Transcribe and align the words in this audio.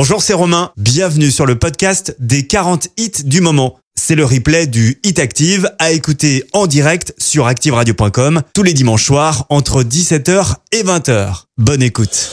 Bonjour, 0.00 0.22
c'est 0.22 0.32
Romain. 0.32 0.70
Bienvenue 0.76 1.32
sur 1.32 1.44
le 1.44 1.58
podcast 1.58 2.14
des 2.20 2.46
40 2.46 2.86
hits 2.98 3.24
du 3.24 3.40
moment. 3.40 3.80
C'est 3.96 4.14
le 4.14 4.24
replay 4.24 4.68
du 4.68 5.00
Hit 5.02 5.18
Active 5.18 5.72
à 5.80 5.90
écouter 5.90 6.44
en 6.52 6.68
direct 6.68 7.14
sur 7.18 7.48
activeradio.com 7.48 8.42
tous 8.54 8.62
les 8.62 8.74
dimanches 8.74 9.04
soirs 9.04 9.46
entre 9.48 9.82
17h 9.82 10.54
et 10.70 10.84
20h. 10.84 11.46
Bonne 11.56 11.82
écoute. 11.82 12.30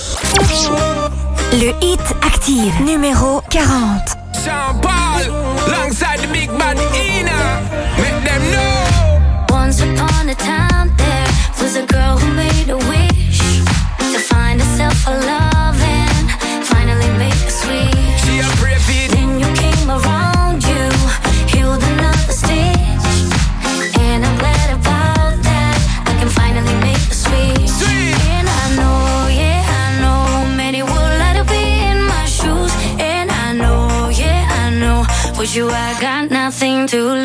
Le 1.53 1.73
Hit 1.83 2.01
Active 2.21 2.83
numéro 2.85 3.41
40. 3.49 4.09
Sean 4.45 4.79
Paul, 4.79 5.23
alongside 5.65 6.19
the 6.21 6.31
big 6.31 6.51
bad 6.59 6.77
Ina. 6.77 7.63
Make 7.97 8.29
them 8.29 8.43
know. 8.51 9.55
Once 9.57 9.81
upon 9.81 10.29
a 10.29 10.35
time, 10.35 10.95
there 10.97 11.25
was 11.59 11.75
a 11.77 11.85
girl 11.87 12.19
who 12.19 12.31
made 12.35 12.69
a 12.69 12.77
wish 12.77 13.39
to 14.13 14.19
find 14.19 14.61
herself 14.61 15.07
a 15.07 15.13
love 15.25 15.45
switch. 18.35 18.53
A 18.53 18.57
brave 18.57 18.89
it. 18.89 19.11
Then 19.11 19.39
you 19.39 19.47
came 19.55 19.89
around, 19.89 20.63
you 20.63 20.83
healed 21.51 21.83
another 21.83 22.31
stitch, 22.31 23.05
and 23.99 24.25
I'm 24.25 24.37
glad 24.37 24.69
about 24.79 25.41
that. 25.43 25.77
I 26.05 26.13
can 26.19 26.29
finally 26.29 26.75
make 26.81 27.03
the 27.09 27.15
switch. 27.15 27.69
Sweet. 27.69 28.15
And 28.35 28.47
I 28.47 28.75
know, 28.75 29.27
yeah, 29.31 29.63
I 29.81 29.99
know, 30.01 30.55
many 30.55 30.81
would 30.83 31.13
like 31.19 31.37
to 31.37 31.45
be 31.45 31.63
in 31.91 32.03
my 32.03 32.25
shoes, 32.25 32.71
and 32.99 33.31
I 33.31 33.53
know, 33.53 34.09
yeah, 34.09 34.63
I 34.63 34.69
know, 34.69 35.05
with 35.37 35.55
you 35.55 35.69
I 35.69 35.99
got 36.01 36.29
nothing 36.31 36.87
to 36.87 37.01
lose. 37.01 37.24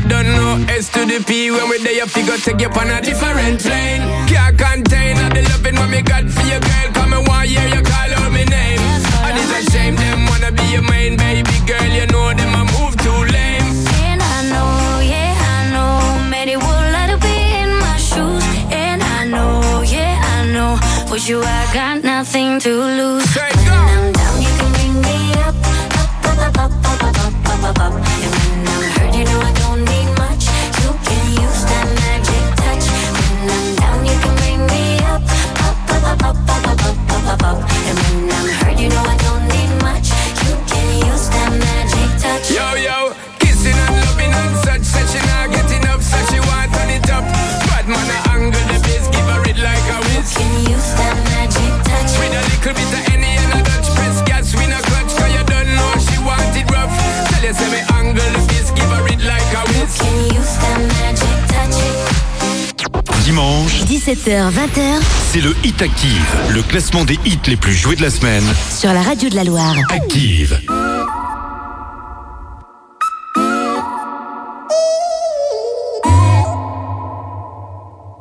you 0.00 0.08
don't 0.08 0.26
know 0.26 0.64
S 0.68 0.88
to 0.90 1.04
the 1.04 1.22
P 1.26 1.50
when 1.50 1.68
we're 1.68 1.82
there, 1.82 1.92
you 1.92 2.06
figure 2.06 2.36
take 2.36 2.60
you 2.60 2.68
on 2.68 2.90
a 2.90 3.00
different 3.00 3.60
plane. 3.60 4.02
Can't 4.28 4.56
contain 4.56 5.18
all 5.18 5.30
the 5.30 5.42
loving 5.50 5.76
what 5.76 5.90
me 5.90 6.02
got 6.02 6.24
for 6.30 6.44
you, 6.46 6.60
girl. 6.60 6.88
Come 6.94 7.12
and 7.14 7.26
one 7.26 7.48
year 7.48 7.66
you 7.66 7.82
call 7.82 8.10
out 8.18 8.30
my 8.30 8.44
name. 8.44 8.80
And 9.26 9.34
it's 9.38 9.50
a 9.58 9.60
shame 9.72 9.96
them 9.96 10.26
wanna 10.26 10.52
be 10.52 10.62
your 10.70 10.82
main 10.82 11.16
baby 11.16 11.50
girl. 11.66 11.88
You 11.98 12.06
know 12.06 12.30
them 12.34 12.54
a 12.54 12.62
move 12.74 12.94
too 13.02 13.20
lame. 13.34 13.66
And 14.06 14.22
I 14.22 14.38
know, 14.52 15.02
yeah, 15.02 15.34
I 15.54 15.58
know, 15.74 16.30
many 16.30 16.54
would 16.56 16.86
like 16.94 17.10
to 17.14 17.18
be 17.18 17.36
in 17.62 17.70
my 17.82 17.96
shoes. 17.96 18.44
And 18.70 19.02
I 19.02 19.24
know, 19.24 19.82
yeah, 19.82 20.14
I 20.34 20.46
know, 20.54 20.78
with 21.10 21.28
you 21.28 21.42
I 21.42 21.62
got 21.74 22.04
nothing 22.04 22.60
to 22.60 22.70
lose. 22.70 23.26
When. 23.34 23.50
I'm 23.66 24.12
down, 24.12 24.36
you 24.42 24.52
can 24.58 24.70
bring 24.76 24.94
me 25.02 25.18
up, 25.42 25.56
up, 26.22 26.38
up, 26.38 26.58
up, 26.64 26.72
up, 26.86 27.02
up, 27.02 27.16
up, 27.18 27.64
up, 27.64 27.78
up, 27.78 27.94
up. 27.94 28.37
Tell 47.88 47.96
you, 47.96 47.96
say 47.96 48.08
me 48.08 48.18
angle 48.34 48.64
the 48.66 48.78
bass, 48.82 49.06
give 49.08 49.26
her 49.28 49.42
it 49.48 49.58
like 49.62 49.86
the 49.90 49.98
a 53.54 53.62
touch. 53.62 53.86
Press 53.94 54.22
gas, 54.26 54.54
we 54.56 54.66
not 54.66 54.82
clutch, 54.82 55.14
cause 55.16 55.32
you 55.32 55.44
don't 55.44 55.70
know 55.76 55.92
she 56.00 56.18
wanted 56.24 56.70
rough. 56.70 56.90
Tell 57.30 57.44
her, 57.46 57.52
say 57.52 57.70
me 57.70 57.80
angle 57.94 58.30
the 58.34 58.40
piece, 58.48 58.70
give 58.72 58.90
her 58.90 59.06
it 59.06 59.20
like 59.24 59.54
a 59.54 59.62
whiz. 59.70 59.96
Can 59.96 60.16
you 60.18 60.38
use 60.38 60.56
that 60.58 60.80
magic. 60.88 61.27
Dimanche, 63.28 63.82
17h-20h 63.82 65.02
C'est 65.30 65.42
le 65.42 65.54
Hit 65.62 65.82
Active, 65.82 66.36
le 66.48 66.62
classement 66.62 67.04
des 67.04 67.18
hits 67.26 67.38
les 67.46 67.58
plus 67.58 67.74
joués 67.74 67.94
de 67.94 68.00
la 68.00 68.08
semaine. 68.08 68.42
sur 68.74 68.90
la 68.90 69.02
radio 69.02 69.28
de 69.28 69.34
la 69.34 69.44
Loire. 69.44 69.74
Active. 69.90 70.58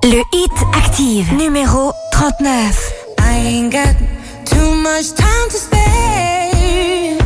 Le 0.03 0.21
Hit 0.33 0.51
Active 0.75 1.33
numéro 1.35 1.93
39. 2.11 2.91
I 3.21 3.47
ain't 3.47 3.71
got 3.71 3.95
too 4.43 4.75
much 4.75 5.13
time 5.15 5.47
to 5.49 5.57
spare. 5.57 7.17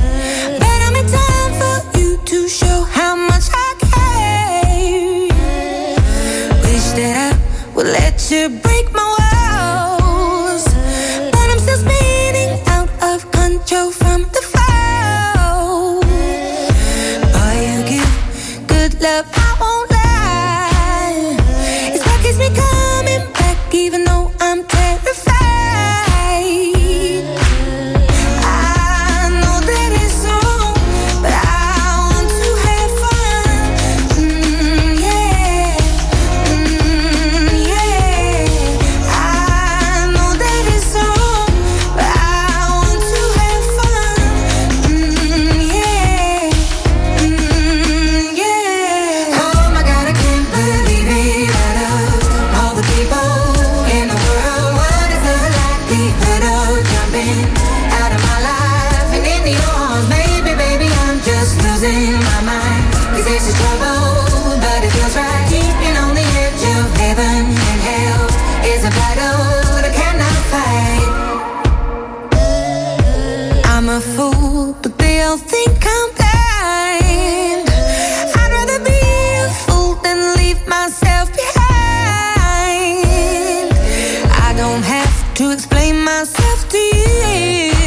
But 0.60 0.68
I'm 0.88 0.96
in 0.98 1.08
time 1.08 1.54
for 1.60 2.00
you 2.00 2.20
to 2.26 2.48
show 2.48 2.86
how 2.94 3.16
much 3.16 3.50
I 3.52 3.74
care. 3.80 4.21
to 8.32 8.48
breathe 8.48 8.81
but 74.18 74.98
they 74.98 75.22
all 75.22 75.38
think 75.38 75.78
I'm 75.86 76.10
blind. 76.16 77.70
I'd 78.36 78.52
rather 78.52 78.84
be 78.84 79.00
a 79.46 79.50
fool 79.64 79.96
than 80.04 80.36
leave 80.36 80.68
myself 80.68 81.30
behind. 81.32 83.04
I 84.48 84.54
don't 84.58 84.84
have 84.84 85.34
to 85.36 85.52
explain 85.52 86.04
myself 86.04 86.68
to 86.70 86.78
you. 86.78 87.81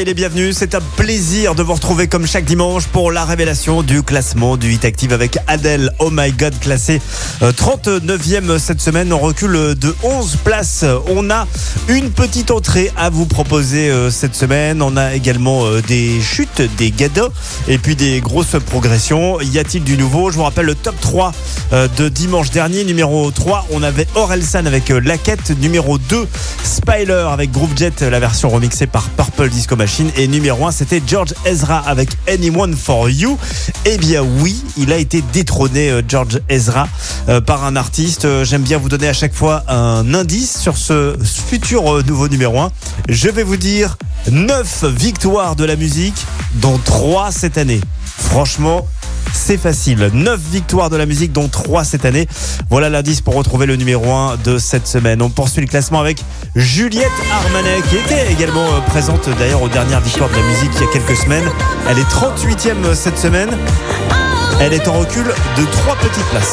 Soyez 0.00 0.14
les 0.14 0.14
bienvenus, 0.14 0.56
c'est 0.56 0.74
un 0.74 0.80
plaisir 0.96 1.54
de 1.54 1.62
vous 1.62 1.74
retrouver 1.74 2.08
comme 2.08 2.26
chaque 2.26 2.46
dimanche 2.46 2.86
pour 2.86 3.12
la 3.12 3.26
révélation 3.26 3.82
du 3.82 4.02
classement 4.02 4.56
du 4.56 4.72
Hit 4.72 4.86
Active 4.86 5.12
avec 5.12 5.36
Adele, 5.46 5.90
Oh 5.98 6.08
My 6.10 6.32
God, 6.32 6.58
classé 6.58 7.02
euh, 7.42 7.52
39e 7.52 8.58
cette 8.58 8.80
semaine. 8.80 9.12
On 9.12 9.18
recule 9.18 9.74
de 9.74 9.94
11 10.02 10.36
places. 10.42 10.86
On 11.06 11.28
a 11.28 11.46
une 11.88 12.10
petite 12.12 12.50
entrée 12.50 12.90
à 12.96 13.10
vous 13.10 13.26
proposer 13.26 13.90
euh, 13.90 14.10
cette 14.10 14.34
semaine. 14.34 14.80
On 14.80 14.96
a 14.96 15.12
également 15.14 15.66
euh, 15.66 15.82
des 15.82 16.18
chutes, 16.22 16.62
des 16.78 16.92
gados 16.92 17.30
et 17.68 17.76
puis 17.76 17.94
des 17.94 18.22
grosses 18.22 18.56
progressions. 18.64 19.38
Y 19.42 19.58
a-t-il 19.58 19.84
du 19.84 19.98
nouveau? 19.98 20.30
Je 20.30 20.36
vous 20.36 20.44
rappelle 20.44 20.64
le 20.64 20.76
top 20.76 20.98
3 20.98 21.32
euh, 21.72 21.88
de 21.96 22.08
dimanche 22.08 22.50
dernier. 22.50 22.84
Numéro 22.84 23.30
3, 23.30 23.66
on 23.70 23.82
avait 23.82 24.06
Orelsan 24.14 24.66
avec 24.66 24.90
euh, 24.90 25.00
La 25.04 25.18
Quête. 25.18 25.50
Numéro 25.60 25.98
2, 25.98 26.26
Spyler 26.64 27.26
avec 27.30 27.52
Groove 27.52 27.76
Jet, 27.76 28.00
la 28.02 28.18
version 28.18 28.48
remixée 28.48 28.86
par 28.86 29.08
Purple 29.10 29.48
Disco 29.48 29.76
Machine. 29.76 29.89
Et 30.16 30.28
numéro 30.28 30.66
1, 30.66 30.70
c'était 30.70 31.02
George 31.04 31.34
Ezra 31.44 31.78
avec 31.78 32.10
Anyone 32.28 32.76
for 32.76 33.10
You. 33.10 33.36
Eh 33.84 33.98
bien 33.98 34.22
oui, 34.22 34.62
il 34.76 34.92
a 34.92 34.96
été 34.96 35.20
détrôné, 35.32 35.90
euh, 35.90 36.02
George 36.06 36.40
Ezra, 36.48 36.88
euh, 37.28 37.40
par 37.40 37.64
un 37.64 37.74
artiste. 37.74 38.24
Euh, 38.24 38.44
J'aime 38.44 38.62
bien 38.62 38.78
vous 38.78 38.88
donner 38.88 39.08
à 39.08 39.12
chaque 39.12 39.34
fois 39.34 39.64
un 39.66 40.14
indice 40.14 40.58
sur 40.58 40.76
ce 40.76 41.16
futur 41.48 42.04
nouveau 42.04 42.28
numéro 42.28 42.60
1. 42.60 42.70
Je 43.08 43.28
vais 43.30 43.42
vous 43.42 43.56
dire 43.56 43.96
9 44.30 44.84
victoires 44.84 45.56
de 45.56 45.64
la 45.64 45.74
musique, 45.74 46.24
dont 46.54 46.78
3 46.84 47.32
cette 47.32 47.58
année. 47.58 47.80
Franchement, 48.16 48.86
c'est 49.32 49.56
facile. 49.58 50.10
9 50.12 50.40
victoires 50.50 50.90
de 50.90 50.96
la 50.96 51.06
musique, 51.06 51.32
dont 51.32 51.48
3 51.48 51.84
cette 51.84 52.04
année. 52.04 52.26
Voilà 52.70 52.88
l'indice 52.88 53.20
pour 53.20 53.34
retrouver 53.34 53.66
le 53.66 53.76
numéro 53.76 54.10
1 54.12 54.36
de 54.44 54.58
cette 54.58 54.86
semaine. 54.86 55.22
On 55.22 55.30
poursuit 55.30 55.60
le 55.60 55.66
classement 55.66 56.00
avec 56.00 56.22
Juliette 56.56 57.10
Armanet, 57.32 57.82
qui 57.88 57.96
était 57.96 58.32
également 58.32 58.64
euh, 58.64 58.80
présente 58.86 59.28
d'ailleurs 59.38 59.62
aux 59.62 59.68
dernières 59.68 60.00
victoires 60.00 60.28
de 60.30 60.36
la 60.36 60.42
musique 60.42 60.70
il 60.76 60.80
y 60.82 60.84
a 60.84 60.92
quelques 60.92 61.16
semaines. 61.16 61.48
Elle 61.88 61.98
est 61.98 62.10
38e 62.10 62.94
cette 62.94 63.18
semaine. 63.18 63.50
Elle 64.60 64.72
est 64.74 64.86
en 64.88 64.98
recul 64.98 65.24
de 65.24 65.64
3 65.64 65.96
petites 65.96 66.24
places. 66.30 66.52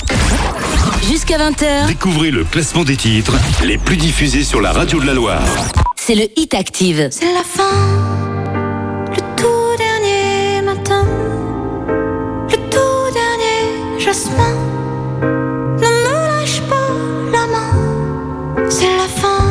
Jusqu'à 1.07 1.37
20h, 1.37 1.87
Découvrez 1.87 2.31
le 2.31 2.43
classement 2.43 2.83
des 2.83 2.95
titres 2.95 3.33
les 3.65 3.77
plus 3.77 3.97
diffusés 3.97 4.43
sur 4.43 4.61
la 4.61 4.71
radio 4.71 4.99
de 4.99 5.05
la 5.05 5.13
Loire. 5.13 5.41
c'est 5.95 6.15
le 6.15 6.27
Hit 6.37 6.53
Active. 6.53 7.09
C'est 7.11 7.33
la 7.33 7.43
fin, 7.43 8.26
jasmin. 14.07 14.56
Ne 15.81 15.89
me 16.04 16.15
lâche 16.30 16.62
pas 16.71 16.92
la 17.33 17.45
main, 17.54 18.69
c'est 18.69 18.95
la 19.01 19.09
fin, 19.21 19.42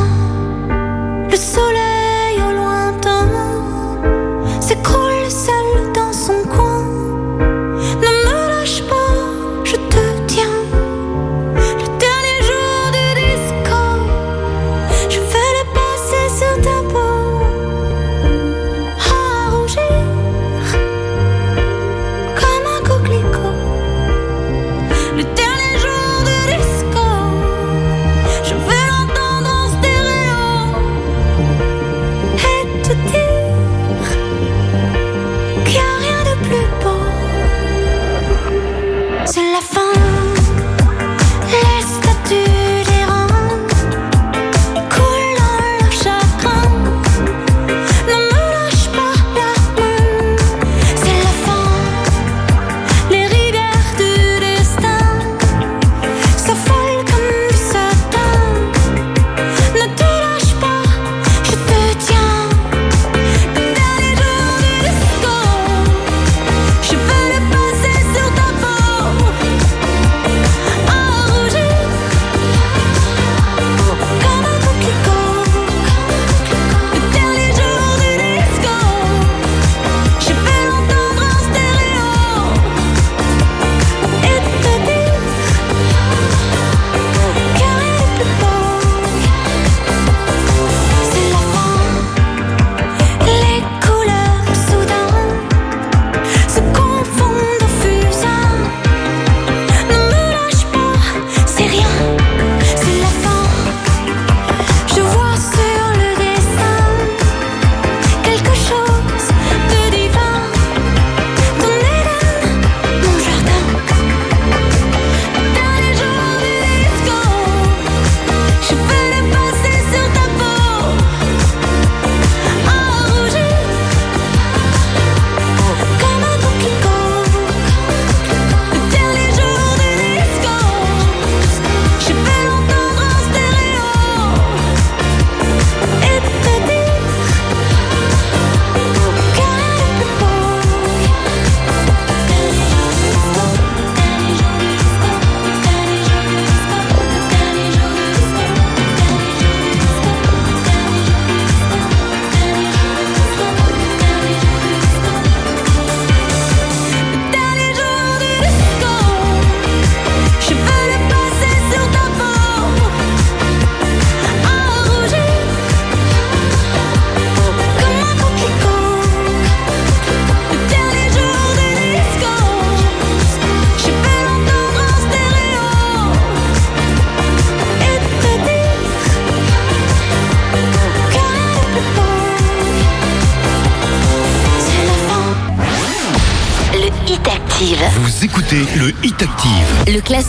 C'est 39.29 39.51
la 39.51 39.59
fin. 39.59 39.86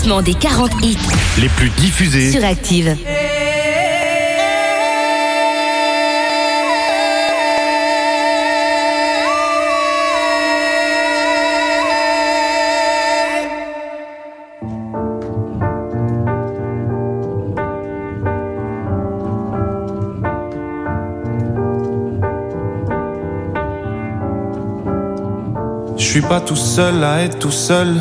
classement 0.08 0.22
des 0.22 0.34
40 0.34 0.70
hits 0.82 0.96
les 1.38 1.48
plus 1.50 1.68
diffusés 1.70 2.32
sur 2.32 2.44
Active. 2.44 2.96
Je 25.96 26.04
suis 26.04 26.22
pas 26.22 26.40
tout 26.40 26.56
seul 26.56 27.04
à 27.04 27.22
être 27.22 27.38
tout 27.38 27.50
seul. 27.50 28.00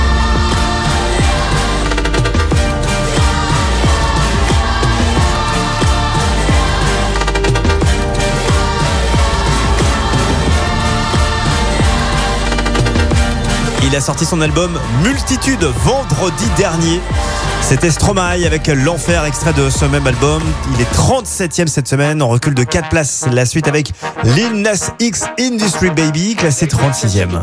Il 13.91 13.97
a 13.97 13.99
sorti 13.99 14.23
son 14.23 14.39
album 14.39 14.79
Multitude 15.03 15.65
vendredi 15.83 16.45
dernier. 16.55 17.01
C'était 17.61 17.91
Stromae 17.91 18.45
avec 18.45 18.67
L'Enfer, 18.67 19.25
extrait 19.25 19.51
de 19.51 19.69
ce 19.69 19.83
même 19.83 20.07
album. 20.07 20.41
Il 20.73 20.79
est 20.79 20.93
37e 20.93 21.67
cette 21.67 21.89
semaine, 21.89 22.21
on 22.21 22.29
recule 22.29 22.53
de 22.53 22.63
4 22.63 22.87
places. 22.87 23.25
La 23.33 23.45
suite 23.45 23.67
avec 23.67 23.91
Lil 24.23 24.61
Nas 24.61 24.91
X 25.01 25.25
Industry 25.37 25.89
Baby, 25.89 26.35
classé 26.35 26.67
36e. 26.67 27.41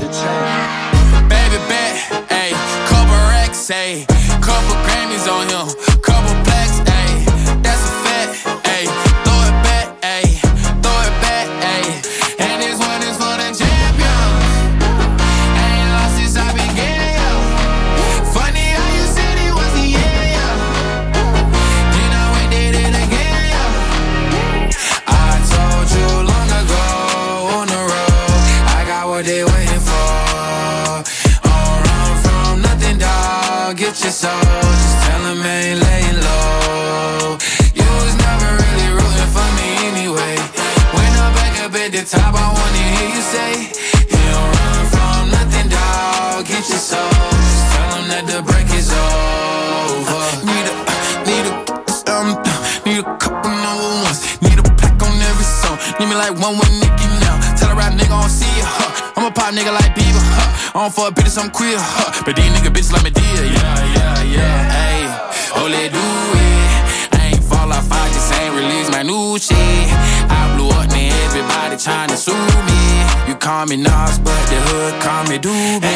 I'm 61.48 61.54
queer. 61.54 61.78
Huh. 61.80 62.22
But 62.26 62.36
these 62.36 62.50
nigga 62.52 62.68
bitches 62.68 62.92
like 62.92 63.04
me 63.04 63.10
dear. 63.10 63.24
Yeah, 63.24 63.94
yeah, 63.96 64.36
yeah. 64.36 64.58
Hey, 64.76 65.00
oh 65.56 65.66
let 65.66 65.88
do 65.96 66.04
it. 66.44 67.16
I 67.16 67.32
ain't 67.32 67.44
fall 67.44 67.72
off, 67.72 67.88
I 67.90 68.04
just 68.12 68.32
ain't 68.36 68.54
release 68.54 68.90
my 68.90 69.02
new 69.02 69.38
shit. 69.38 69.56
I 70.28 70.52
blew 70.54 70.68
up, 70.68 70.90
man. 70.92 71.12
Everybody 71.24 71.76
tryna 71.76 72.16
sue 72.16 72.36
me. 72.68 72.80
You 73.28 73.34
call 73.36 73.64
me 73.64 73.76
Nas, 73.76 74.18
but 74.18 74.42
the 74.50 74.60
hood 74.68 75.00
call 75.00 75.24
me 75.24 75.38
Doobie. 75.38 75.87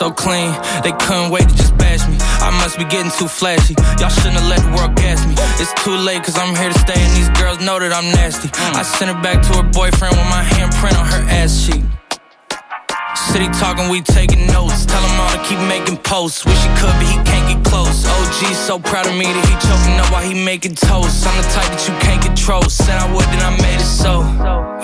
So 0.00 0.10
clean, 0.10 0.48
they 0.80 0.92
couldn't 0.96 1.28
wait 1.28 1.44
to 1.44 1.54
just 1.54 1.76
bash 1.76 2.00
me. 2.08 2.16
I 2.40 2.48
must 2.64 2.78
be 2.78 2.88
getting 2.88 3.12
too 3.12 3.28
flashy. 3.28 3.76
Y'all 4.00 4.08
shouldn't 4.08 4.40
have 4.40 4.48
let 4.48 4.64
the 4.64 4.72
world 4.72 4.96
gas 4.96 5.20
me. 5.28 5.36
It's 5.60 5.76
too 5.84 5.92
late, 5.92 6.24
cause 6.24 6.40
I'm 6.40 6.56
here 6.56 6.72
to 6.72 6.78
stay, 6.80 6.96
and 6.96 7.12
these 7.12 7.28
girls 7.36 7.60
know 7.60 7.76
that 7.76 7.92
I'm 7.92 8.08
nasty. 8.16 8.48
Hmm. 8.48 8.80
I 8.80 8.82
sent 8.82 9.12
her 9.12 9.20
back 9.20 9.44
to 9.44 9.60
her 9.60 9.66
boyfriend 9.76 10.16
with 10.16 10.30
my 10.32 10.40
handprint 10.40 10.96
on 10.96 11.04
her 11.04 11.20
ass 11.28 11.52
cheek. 11.68 11.84
City 13.28 13.52
talking, 13.60 13.92
we 13.92 14.00
taking 14.00 14.48
notes. 14.48 14.88
Tell 14.88 15.04
him 15.04 15.20
all 15.20 15.36
to 15.36 15.40
keep 15.44 15.60
making 15.68 16.00
posts. 16.00 16.48
Wish 16.48 16.56
he 16.56 16.72
could, 16.80 16.96
but 16.96 17.04
he 17.04 17.20
can't 17.28 17.44
get 17.52 17.60
close. 17.68 18.08
OG 18.08 18.56
so 18.56 18.80
proud 18.80 19.04
of 19.04 19.12
me 19.12 19.28
that 19.28 19.44
he 19.44 19.54
choking 19.60 20.00
up 20.00 20.08
while 20.08 20.24
he 20.24 20.32
making 20.32 20.80
toast. 20.80 21.28
I'm 21.28 21.36
the 21.36 21.44
type 21.52 21.68
that 21.76 21.84
you 21.84 21.92
can't 22.00 22.24
control. 22.24 22.64
Said 22.72 22.96
I 22.96 23.04
would, 23.12 23.28
then 23.36 23.44
I 23.44 23.52
made 23.60 23.84
it 23.84 23.92
so. 24.00 24.24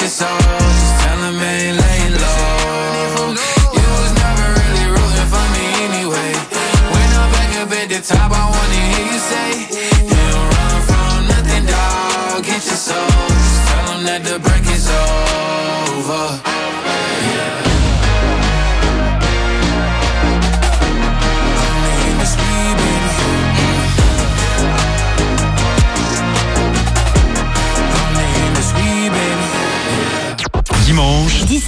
your 0.00 0.08
soul, 0.08 0.28
just 0.28 1.00
tell 1.02 1.18
them 1.20 1.36
ain't 1.36 1.76
laying 1.76 2.14
low. 2.16 3.36
You 3.76 3.86
was 4.00 4.12
never 4.16 4.46
really 4.60 4.86
rooting 4.96 5.28
for 5.28 5.46
me 5.52 5.64
anyway. 5.88 6.32
When 6.92 7.08
I'm 7.20 7.30
back 7.32 7.52
up 7.60 7.70
at 7.70 7.88
the 7.90 8.00
top, 8.00 8.32
I 8.32 8.44
wanna 8.48 8.80
hear 8.90 9.04
you 9.12 9.18
say, 9.18 9.59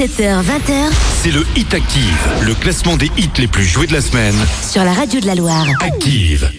17h-20h, 0.03 0.91
c'est 1.23 1.31
le 1.31 1.45
Hit 1.55 1.73
Active, 1.73 2.29
le 2.45 2.55
classement 2.55 2.97
des 2.97 3.07
hits 3.17 3.31
les 3.39 3.47
plus 3.47 3.63
joués 3.63 3.87
de 3.87 3.93
la 3.93 4.01
semaine. 4.01 4.35
Sur 4.69 4.83
la 4.83 4.93
radio 4.93 5.21
de 5.21 5.27
la 5.27 5.37
Loire. 5.37 5.65
Active. 5.81 6.51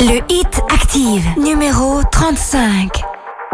Le 0.00 0.22
Hit 0.30 0.62
Active, 0.72 1.22
numéro 1.36 2.00
35. 2.10 3.02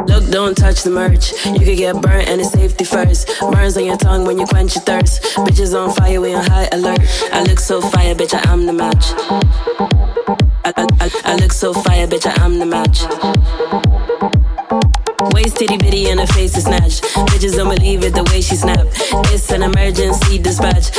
Look, 0.07 0.31
don't 0.31 0.55
touch 0.55 0.85
the 0.85 0.91
merch. 0.91 1.33
You 1.45 1.59
could 1.59 1.77
get 1.77 1.95
burnt 1.95 2.29
and 2.29 2.41
it's 2.41 2.53
safety 2.53 2.85
first. 2.85 3.29
Burns 3.41 3.77
on 3.77 3.85
your 3.85 3.97
tongue 3.97 4.25
when 4.25 4.39
you 4.39 4.47
quench 4.47 4.77
your 4.77 4.85
thirst. 4.85 5.25
Bitches 5.39 5.75
on 5.75 5.91
fire, 5.91 6.21
we 6.21 6.33
on 6.33 6.45
high 6.45 6.69
alert. 6.71 7.01
I 7.33 7.43
look 7.43 7.59
so 7.59 7.81
fire, 7.81 8.15
bitch, 8.15 8.35
I 8.35 8.53
am 8.53 8.67
the 8.67 8.73
match. 8.73 9.15
I, 10.65 10.73
I, 11.01 11.11
I 11.25 11.35
look 11.37 11.53
so 11.53 11.73
fire, 11.73 12.07
bitch, 12.07 12.25
I 12.25 12.45
am 12.45 12.61
the 12.61 12.67
match. 12.67 13.03
Titty 15.57 15.79
bitty 15.79 16.11
and 16.11 16.21
her 16.21 16.27
face 16.27 16.55
is 16.57 16.65
snatched. 16.65 17.03
Bitches 17.31 17.57
don't 17.57 17.75
believe 17.75 18.05
it 18.05 18.15
the 18.15 18.23
way 18.25 18.43
she 18.43 18.57
snapped. 18.57 18.91
It's 19.33 19.51
an 19.51 19.63
emergency 19.63 20.39
dispatch. 20.39 20.95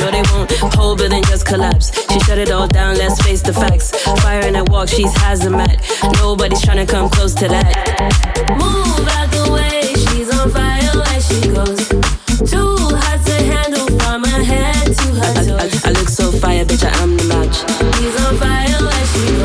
No, 0.00 0.10
they 0.10 0.22
won't 0.32 0.48
but 0.96 1.10
then 1.10 1.22
just 1.24 1.44
collapse. 1.44 1.92
She 2.10 2.18
shut 2.20 2.38
it 2.38 2.50
all 2.50 2.66
down, 2.66 2.96
let's 2.96 3.20
face 3.22 3.42
the 3.42 3.52
facts. 3.52 3.90
Fire 4.22 4.46
in 4.46 4.54
her 4.54 4.64
walk, 4.64 4.88
she's 4.88 5.12
hazmat. 5.12 5.76
Nobody's 6.16 6.62
trying 6.62 6.86
to 6.86 6.90
come 6.90 7.10
close 7.10 7.34
to 7.34 7.48
that. 7.48 7.68
Move 8.48 9.08
out 9.18 9.30
the 9.30 9.52
way, 9.52 9.92
she's 10.08 10.32
on 10.38 10.48
fire 10.50 10.80
like 10.94 11.20
she 11.20 11.40
goes. 11.52 11.88
Too 12.50 12.76
hot 12.96 13.20
to 13.26 13.36
handle 13.44 13.88
from 13.98 14.24
her 14.24 14.42
head 14.42 14.86
to 14.86 15.08
her 15.20 15.34
toes. 15.44 15.84
I, 15.84 15.88
I, 15.88 15.90
I 15.90 15.92
look 15.92 16.08
so 16.08 16.32
fire, 16.32 16.64
bitch, 16.64 16.84
I 16.84 17.02
am 17.02 17.14
the 17.18 17.24
match. 17.24 17.56
She's 17.98 18.16
on 18.24 18.36
fire 18.38 18.80
like 18.80 19.06
she 19.12 19.36
goes. 19.36 19.43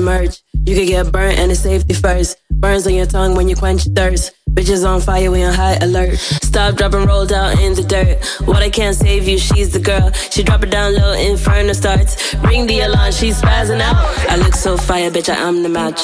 Merch. 0.00 0.42
You 0.66 0.76
could 0.76 0.88
get 0.88 1.12
burnt 1.12 1.38
and 1.38 1.50
it's 1.50 1.60
safety 1.60 1.94
first. 1.94 2.36
Burns 2.50 2.86
on 2.86 2.94
your 2.94 3.06
tongue 3.06 3.34
when 3.34 3.48
you 3.48 3.56
quench 3.56 3.86
your 3.86 3.94
thirst. 3.94 4.32
Bitches 4.50 4.84
on 4.84 5.00
fire, 5.00 5.30
we 5.30 5.44
on 5.44 5.54
high 5.54 5.76
alert. 5.76 6.18
Stop, 6.18 6.74
drop, 6.74 6.92
and 6.94 7.06
roll 7.06 7.24
down 7.24 7.58
in 7.60 7.74
the 7.74 7.82
dirt. 7.82 8.18
What 8.46 8.62
I 8.62 8.68
can't 8.68 8.96
save 8.96 9.28
you, 9.28 9.38
she's 9.38 9.72
the 9.72 9.78
girl. 9.78 10.10
She 10.12 10.42
drop 10.42 10.64
it 10.64 10.70
down 10.70 10.96
low, 10.96 11.12
inferno 11.12 11.72
starts. 11.72 12.34
Ring 12.34 12.66
the 12.66 12.80
alarm, 12.80 13.12
she's 13.12 13.40
spazzing 13.40 13.80
out. 13.80 13.96
I 14.28 14.36
look 14.36 14.54
so 14.54 14.76
fire, 14.76 15.10
bitch, 15.10 15.28
I 15.32 15.36
am 15.36 15.62
the 15.62 15.68
match. 15.68 16.00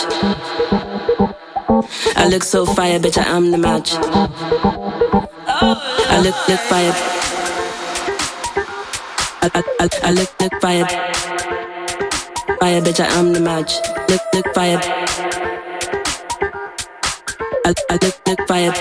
I 2.17 2.29
look 2.29 2.45
so 2.45 2.65
fire, 2.65 3.01
bitch, 3.01 3.19
I 3.19 3.27
am 3.29 3.51
the 3.51 3.59
match. 3.59 3.95
I 5.49 6.21
look, 6.23 6.49
look 6.49 6.61
fire. 6.61 6.93
I, 9.43 9.51
I, 9.55 9.63
I, 9.81 9.89
I 10.05 10.11
look, 10.13 10.41
look 10.41 10.61
fire. 10.61 11.56
Fire, 12.61 12.81
bitch, 12.81 13.01
I 13.01 13.07
am 13.19 13.33
the 13.35 13.41
match. 13.41 13.75
Look, 14.09 14.23
look 14.33 14.55
fire. 14.55 14.81
I, 17.65 17.75
I 17.91 17.99
look, 18.03 18.17
look 18.27 18.49
fire. 18.49 18.73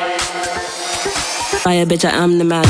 Fire, 1.59 1.85
bitch, 1.85 2.05
I 2.05 2.11
am 2.11 2.37
the 2.37 2.45
match. 2.45 2.67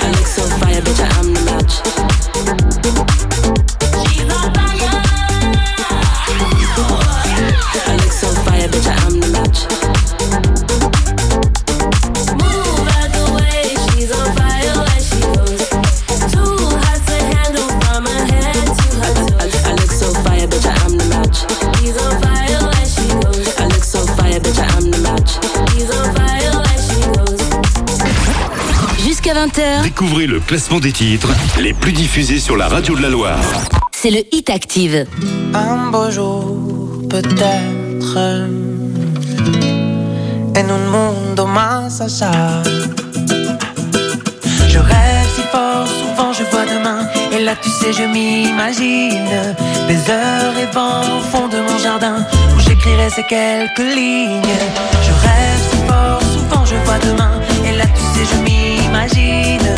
I 0.00 0.10
look 0.10 0.26
so 0.26 0.42
fire, 0.58 0.80
bitch, 0.82 1.00
I 1.00 1.08
am 1.18 1.34
the 1.34 1.42
match. 3.06 3.21
Découvrez 29.82 30.26
le 30.26 30.40
classement 30.40 30.80
des 30.80 30.92
titres 30.92 31.28
les 31.60 31.72
plus 31.72 31.92
diffusés 31.92 32.38
sur 32.38 32.56
la 32.56 32.68
radio 32.68 32.96
de 32.96 33.02
la 33.02 33.08
Loire. 33.08 33.38
C'est 33.92 34.10
le 34.10 34.22
Hit 34.32 34.50
Active. 34.50 35.06
Un 35.54 35.90
beau 35.90 36.10
jour, 36.10 37.02
peut-être, 37.08 38.18
en 40.56 40.70
un 40.70 40.90
monde 40.90 41.46
más 41.48 42.00
allá. 42.00 42.62
Je 44.68 44.78
rêve 44.78 45.28
si 45.36 45.42
fort, 45.52 45.86
souvent 45.86 46.32
je 46.32 46.44
vois 46.50 46.66
demain. 46.66 47.06
Et 47.32 47.44
là, 47.44 47.54
tu 47.62 47.70
sais, 47.70 47.92
je 47.92 48.04
m'imagine 48.04 49.28
des 49.86 50.10
heures 50.10 50.56
et 50.58 50.74
vents 50.74 51.18
au 51.18 51.20
fond 51.20 51.48
de 51.48 51.58
mon 51.58 51.78
jardin 51.78 52.26
où 52.56 52.60
j'écrirai 52.60 53.10
ces 53.10 53.24
quelques 53.24 53.78
lignes. 53.78 54.42
Je 55.02 55.12
rêve 55.12 55.60
si 55.70 55.76
fort 55.86 56.22
souvent 56.52 56.64
je 56.64 56.74
vois 56.84 56.98
demain. 56.98 57.32
Et 57.64 57.76
là, 57.76 57.84
tu 57.84 58.00
sais, 58.00 58.26
je 58.30 58.36
m'imagine 58.42 59.68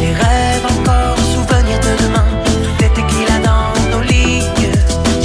les 0.00 0.12
rêves 0.12 0.64
encore, 0.64 1.16
souvenirs 1.34 1.80
de 1.80 2.04
demain. 2.04 2.24
Tout 2.44 2.84
est 2.84 2.88
tequila 2.88 3.38
dans 3.44 3.96
nos 3.96 4.02
lignes. 4.02 4.72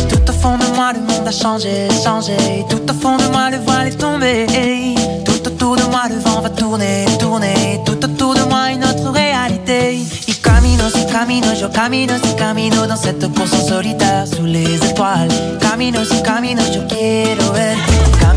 Tout 0.10 0.30
au 0.30 0.34
fond 0.34 0.58
de 0.58 0.76
moi, 0.76 0.94
le 0.94 1.00
monde 1.00 1.28
a 1.28 1.32
changé, 1.32 1.88
changé. 2.04 2.66
Tout 2.70 2.84
au 2.90 2.94
fond 2.94 3.18
de 3.18 3.28
moi, 3.32 3.50
le 3.50 3.58
voile 3.58 3.88
est 3.88 3.98
tombé. 3.98 4.46
Tout 5.26 5.48
autour 5.48 5.76
de 5.76 5.84
moi, 5.84 6.04
le 6.10 6.20
vent 6.20 6.42
va 6.42 6.50
tourner, 6.50 7.06
tourner. 7.20 7.80
Tout 7.86 8.04
autour 8.04 8.34
de 8.36 8.44
moi, 8.44 8.72
une 8.72 8.84
autre 8.84 9.12
réalité. 9.12 9.96
Y 10.28 10.34
camino, 10.42 10.90
si 10.90 11.06
camino, 11.06 11.54
yo 11.54 11.70
camino, 11.70 12.14
si 12.24 12.36
camino 12.36 12.86
dans 12.88 12.96
cette 12.96 13.28
course 13.34 13.68
solitaire 13.68 14.26
sous 14.28 14.46
les 14.46 14.76
étoiles. 14.76 15.30
Camino, 15.60 16.04
si 16.06 16.22
camino, 16.22 16.62
yo 16.74 16.86
quiero 16.88 17.52
ver. 17.54 17.78
Camino, 18.20 18.37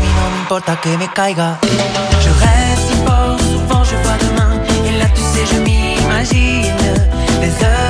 Je 2.19 2.29
rêve 2.29 2.79
si 2.85 2.93
fort, 3.05 3.39
souvent 3.39 3.83
je 3.85 3.95
vois 4.03 4.17
demain. 4.19 4.59
Et 4.85 4.97
là, 4.99 5.05
tu 5.15 5.21
sais, 5.21 5.45
je 5.49 5.61
m'imagine 5.61 6.75
des 7.39 7.65
heures 7.65 7.80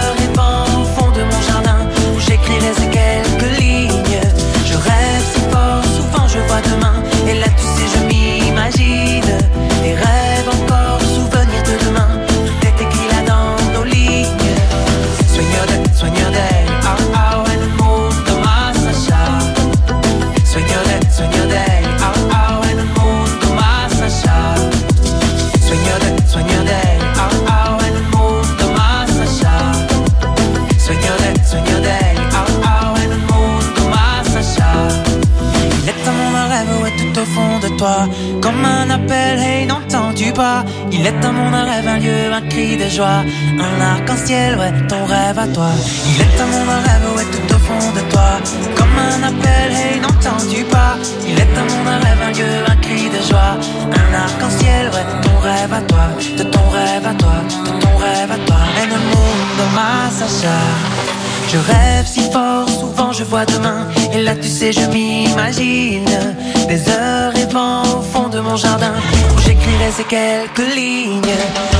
quelques 70.07 70.75
lignes. 70.75 71.21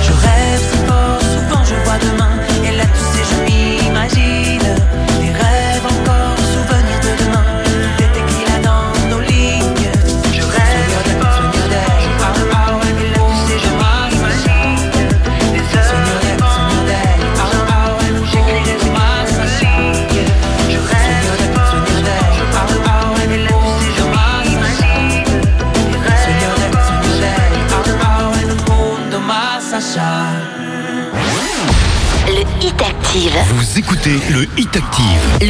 Je 0.03 0.10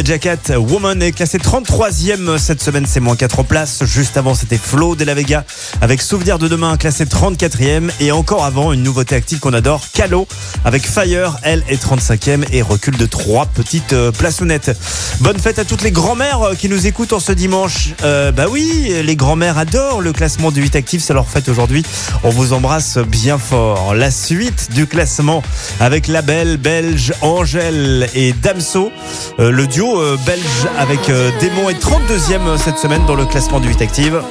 The 0.00 0.06
Jacket 0.06 0.52
Woman 0.56 1.02
est 1.02 1.12
classée 1.12 1.36
33e 1.36 2.38
cette 2.38 2.62
semaine, 2.62 2.86
c'est 2.86 3.00
moins 3.00 3.16
4 3.16 3.40
en 3.40 3.44
place. 3.44 3.84
Juste 3.84 4.16
avant, 4.16 4.34
c'était 4.34 4.56
Flo 4.56 4.94
de 4.96 5.04
la 5.04 5.12
Vega 5.12 5.44
avec 5.82 6.00
Souvenir 6.00 6.38
de 6.38 6.48
demain, 6.48 6.78
classée 6.78 7.04
34e. 7.04 7.90
Et 8.00 8.10
encore 8.10 8.46
avant, 8.46 8.72
une 8.72 8.82
nouveauté 8.82 9.14
active 9.14 9.40
qu'on 9.40 9.52
adore, 9.52 9.82
Calo 9.92 10.26
avec 10.64 10.86
Fire, 10.86 11.36
elle 11.42 11.62
est 11.68 11.82
35e 11.82 12.46
et 12.50 12.62
recule 12.62 12.96
de 12.96 13.04
3 13.04 13.46
petites 13.46 13.92
euh, 13.92 14.10
plaçonnettes. 14.10 14.74
Bonne 15.20 15.38
fête 15.38 15.58
à 15.58 15.66
toutes 15.66 15.82
les 15.82 15.90
grand-mères 15.90 16.42
euh, 16.42 16.54
qui 16.54 16.70
nous 16.70 16.86
écoutent 16.86 17.12
en 17.12 17.20
ce 17.20 17.32
dimanche. 17.32 17.90
Euh, 18.02 18.32
bah 18.32 18.46
oui, 18.48 18.94
les 19.04 19.16
grand-mères 19.16 19.58
adorent 19.58 20.00
le 20.00 20.12
classement 20.12 20.50
du 20.50 20.62
8 20.62 20.76
actif, 20.76 21.02
c'est 21.02 21.12
leur 21.14 21.28
fête 21.28 21.48
aujourd'hui. 21.50 21.84
On 22.24 22.30
vous 22.30 22.54
embrasse 22.54 22.96
bien 22.96 23.36
fort. 23.36 23.94
La 23.94 24.10
suite 24.10 24.72
du 24.72 24.86
classement 24.86 25.42
avec 25.78 26.06
la 26.06 26.22
belle 26.22 26.56
belge 26.56 27.12
Angèle 27.20 28.08
et 28.14 28.32
Damso, 28.32 28.90
euh, 29.38 29.50
le 29.50 29.66
duo 29.66 29.89
euh, 29.96 30.16
belge 30.24 30.68
avec 30.78 31.08
euh, 31.08 31.32
Démon 31.40 31.68
est 31.68 31.82
32e 31.82 32.46
euh, 32.46 32.56
cette 32.56 32.78
semaine 32.78 33.04
dans 33.06 33.16
le 33.16 33.24
classement 33.24 33.58
du 33.58 33.68
8 33.68 33.82
Active. 33.82 34.22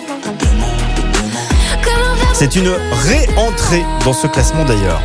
C'est 2.33 2.55
une 2.55 2.69
réentrée 2.91 3.83
dans 4.05 4.13
ce 4.13 4.27
classement 4.27 4.63
d'ailleurs. 4.63 5.01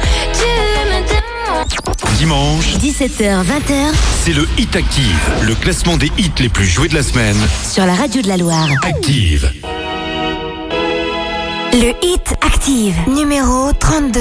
Dimanche, 2.18 2.76
17h-20h, 2.76 3.92
c'est 4.24 4.32
le 4.32 4.46
Hit 4.56 4.76
Active, 4.76 5.30
le 5.42 5.56
classement 5.56 5.96
des 5.96 6.12
hits 6.18 6.30
les 6.38 6.48
plus 6.48 6.66
joués 6.66 6.88
de 6.88 6.94
la 6.94 7.02
semaine. 7.02 7.36
Sur 7.68 7.84
la 7.84 7.94
radio 7.94 8.22
de 8.22 8.28
la 8.28 8.36
Loire. 8.36 8.68
Active. 8.84 9.50
Le 11.72 11.92
Hit 12.02 12.34
Active, 12.42 12.94
numéro 13.08 13.72
32. 13.72 14.20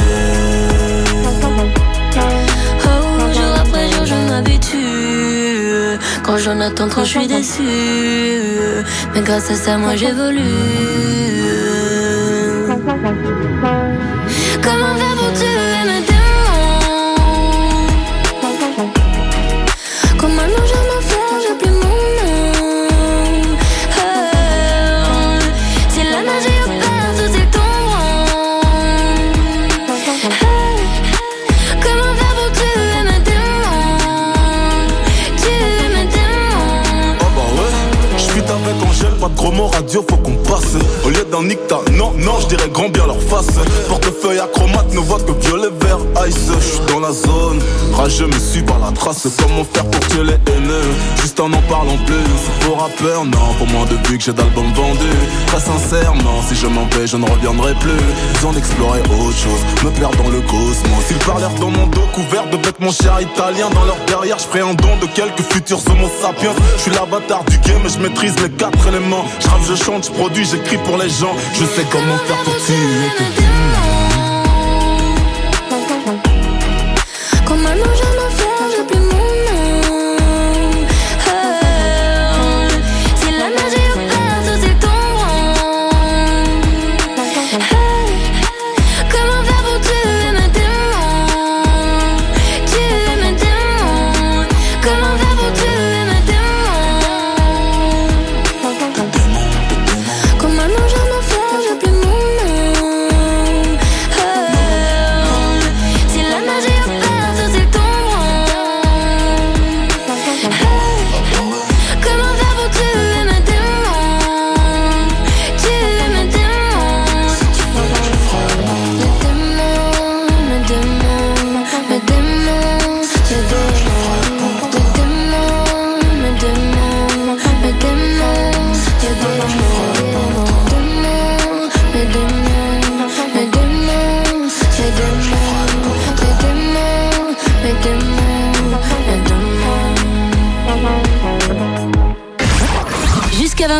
M'habitue. 6.31 6.37
Quand 6.37 6.37
j'en 6.37 6.59
attends 6.61 6.87
trop, 6.87 7.03
je 7.03 7.09
suis 7.09 7.27
déçue. 7.27 8.83
Mais 9.13 9.21
grâce 9.21 9.51
à 9.51 9.55
ça, 9.55 9.77
moi 9.77 9.95
j'évolue. 9.95 11.70
D'un 41.41 41.47
nicta, 41.47 41.79
non, 41.93 42.11
non, 42.17 42.39
je 42.39 42.47
dirais 42.49 42.69
grand 42.69 42.89
bien 42.89 43.05
leur 43.07 43.19
face. 43.19 43.47
Portefeuille 43.87 44.39
acromate 44.39 44.93
ne 44.93 44.99
voit 44.99 45.19
que 45.19 45.31
violet 45.31 45.69
ice. 46.27 46.51
Je 46.59 46.65
suis 46.65 46.85
dans 46.87 46.99
la 46.99 47.11
zone, 47.11 47.59
rageux 47.93 48.27
me 48.27 48.39
suis 48.39 48.61
par 48.61 48.79
la 48.79 48.91
trace. 48.91 49.27
Comment 49.39 49.63
faire 49.63 49.85
pour 49.85 49.99
tuer 50.07 50.23
les 50.23 50.51
haineux? 50.51 50.91
Juste 51.21 51.39
en 51.39 51.51
en 51.51 51.61
parlant 51.69 51.97
plus. 52.05 52.65
Pour 52.65 52.81
rappeur, 52.81 53.25
non, 53.25 53.53
pour 53.57 53.67
moins 53.67 53.85
de 53.85 53.95
vues 54.07 54.17
que 54.17 54.23
j'ai 54.23 54.33
d'albums 54.33 54.73
vendus. 54.73 55.21
Très 55.47 55.59
sincèrement, 55.59 56.41
si 56.47 56.55
je 56.55 56.67
m'en 56.67 56.85
vais, 56.87 57.07
je 57.07 57.17
ne 57.17 57.29
reviendrai 57.29 57.73
plus. 57.75 58.01
Besoin 58.33 58.53
d'explorer 58.53 58.99
autre 59.01 59.37
chose, 59.37 59.61
me 59.83 59.89
perdre 59.91 60.17
dans 60.23 60.29
le 60.29 60.41
cosmos. 60.41 61.05
Ils 61.09 61.17
parlèrent 61.25 61.55
dans 61.59 61.71
mon 61.71 61.87
dos 61.87 62.07
couvert 62.13 62.47
de 62.49 62.57
vêtements 62.57 62.91
chers 62.91 63.21
italiens. 63.21 63.69
Dans 63.73 63.85
leur 63.85 63.97
derrière, 64.07 64.39
je 64.39 64.45
ferai 64.45 64.61
un 64.61 64.73
don 64.73 64.97
de 65.01 65.07
quelques 65.07 65.43
futurs 65.51 65.81
homo 65.89 66.09
sapiens. 66.21 66.53
Je 66.77 66.81
suis 66.81 66.91
l'avatar 66.91 67.43
du 67.45 67.57
game, 67.59 67.81
je 67.87 67.99
maîtrise 67.99 68.35
les 68.41 68.49
quatre 68.49 68.87
éléments. 68.87 69.25
Je 69.39 69.71
je 69.71 69.83
chante, 69.83 70.05
je 70.05 70.11
produis, 70.11 70.45
j'écris 70.45 70.77
pour 70.85 70.97
les 70.97 71.09
gens. 71.09 71.35
Je 71.53 71.65
sais 71.65 71.85
comment 71.91 72.17
faire 72.25 72.43
pour 72.43 72.55
tuer 72.57 72.75
tes 73.17 73.41
Comment 73.41 74.00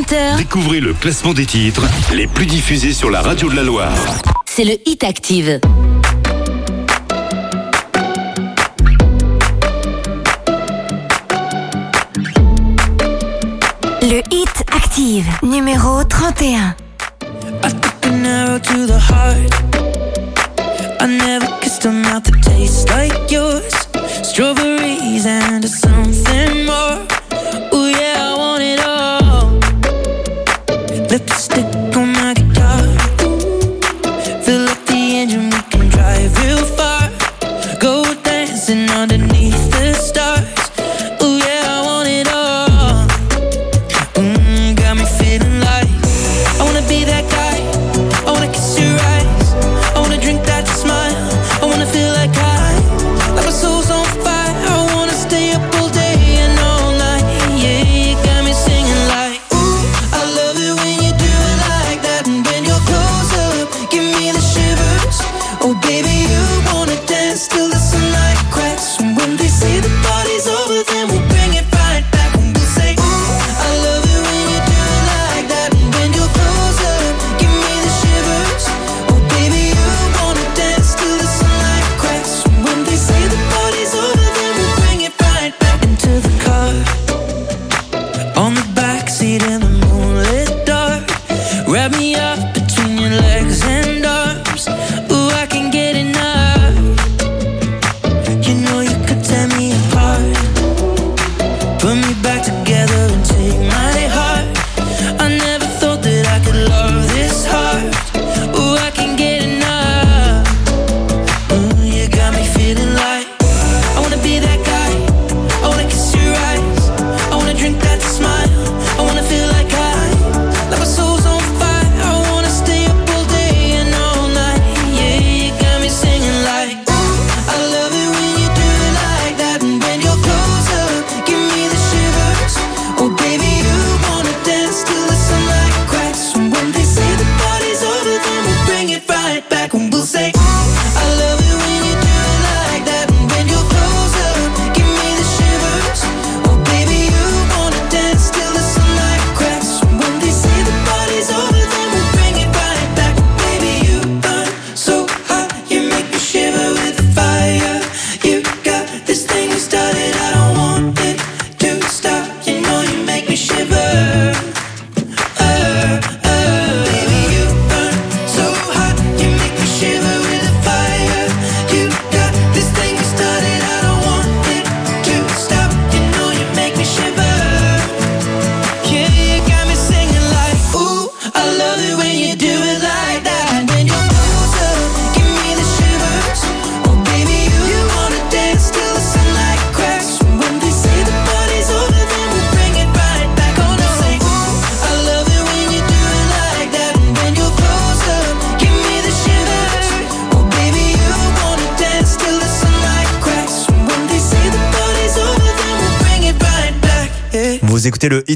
20h, 0.01 0.37
Découvrez 0.37 0.79
le 0.79 0.93
classement 0.93 1.33
des 1.33 1.45
titres 1.45 1.83
les 2.13 2.25
plus 2.27 2.45
diffusés 2.45 2.93
sur 2.93 3.09
la 3.11 3.21
radio 3.21 3.49
de 3.49 3.55
la 3.55 3.63
Loire. 3.63 3.93
c'est 4.45 4.63
le 4.63 4.73
Hit 4.85 5.03
Active. 5.03 5.59
Le 14.01 14.21
Hit 14.31 14.63
Active, 14.75 15.25
numéro 15.43 16.03
31. 16.03 16.75
an 18.03 18.25
arrow 18.25 18.59
to 18.59 18.87
the 18.87 18.99
heart. 18.99 19.53
I 20.99 21.07
never 21.07 21.47
kissed 21.61 21.85
a 21.85 21.91
mouth 21.91 22.23
that 22.23 22.41
tastes 22.43 22.89
like 22.89 23.31
yours. 23.31 23.73
Strawberries 24.23 25.25
and 25.25 25.63
something 25.67 26.65
more. 26.65 27.20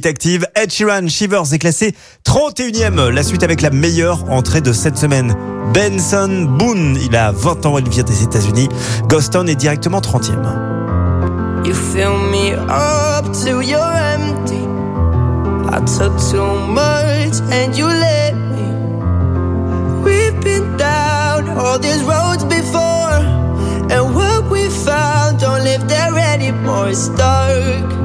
suite 0.05 0.07
active. 0.07 0.45
Ed 0.55 0.71
Sheeran 0.71 1.07
Shivers 1.07 1.53
est 1.53 1.59
classé 1.59 1.95
31e. 2.25 3.09
La 3.09 3.23
suite 3.23 3.43
avec 3.43 3.61
la 3.61 3.69
meilleure 3.69 4.29
entrée 4.29 4.61
de 4.61 4.73
cette 4.73 4.97
semaine. 4.97 5.35
Benson 5.73 6.47
Boone, 6.57 6.97
il 7.01 7.15
a 7.15 7.31
20 7.31 7.65
ans, 7.65 7.77
il 7.77 7.89
vient 7.89 8.03
des 8.03 8.23
États-Unis. 8.23 8.69
Goston 9.07 9.49
est 9.49 9.55
directement 9.55 9.99
30e. 9.99 10.43
You 11.65 11.73
fill 11.73 12.17
me 12.31 12.53
up 12.53 13.31
to 13.43 13.61
your 13.61 13.81
empty. 13.81 14.63
I 15.71 15.79
took 15.85 16.15
too 16.29 16.55
much 16.67 17.41
and 17.51 17.75
you 17.75 17.87
let 17.87 18.33
me. 18.33 18.65
We've 20.03 20.39
been 20.41 20.77
down 20.77 21.49
all 21.57 21.79
these 21.79 22.03
roads 22.03 22.43
before. 22.45 23.23
And 23.89 24.13
what 24.13 24.49
we 24.51 24.69
found 24.69 25.39
don't 25.39 25.63
live 25.63 25.87
there 25.87 26.15
anymore. 26.15 26.89
It's 26.89 27.09
dark. 27.09 28.04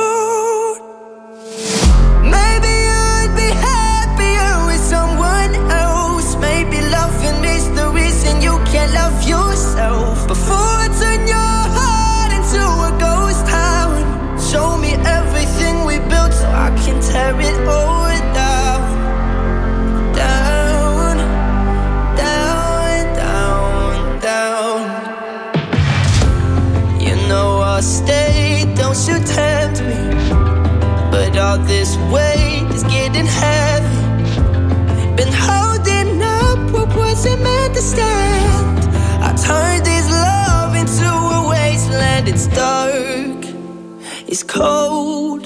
is 44.31 44.43
cold. 44.43 45.43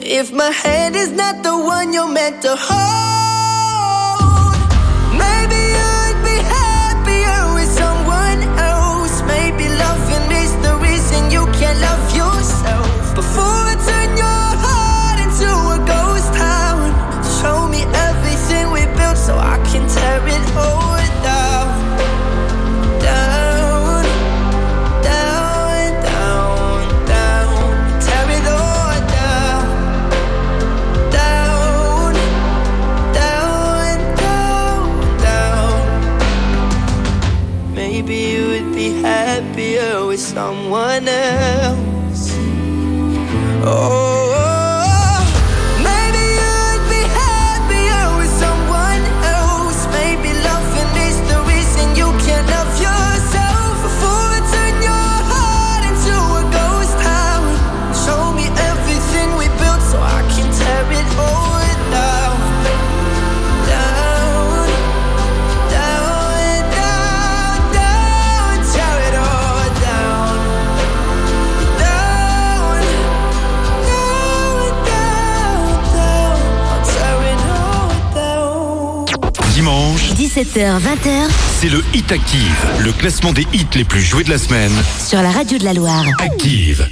If 0.00 0.32
my 0.32 0.50
hand 0.50 0.94
is 0.94 1.10
not 1.10 1.42
the 1.42 1.56
one 1.74 1.92
you're 1.92 2.08
meant 2.08 2.40
to 2.42 2.54
hold, 2.56 2.68
maybe 5.22 5.62
I'd 6.02 6.18
be 6.28 6.36
happier 6.56 7.40
with 7.56 7.70
someone 7.82 8.40
else. 8.70 9.14
Maybe 9.34 9.64
loving 9.84 10.24
the 10.62 10.74
reason 10.86 11.32
you 11.32 11.44
can't 11.58 11.80
love 11.80 12.16
yourself 12.16 13.14
before. 13.16 13.57
7h, 80.38 80.78
20h. 80.78 81.28
c'est 81.60 81.68
le 81.68 81.82
Hit 81.94 82.12
Active, 82.12 82.66
le 82.78 82.92
classement 82.92 83.32
des 83.32 83.44
hits 83.52 83.66
les 83.74 83.82
plus 83.82 84.00
joués 84.00 84.22
de 84.22 84.30
la 84.30 84.38
semaine. 84.38 84.70
sur 85.04 85.20
la 85.20 85.32
radio 85.32 85.58
de 85.58 85.64
la 85.64 85.74
Loire. 85.74 86.04
Active. 86.20 86.88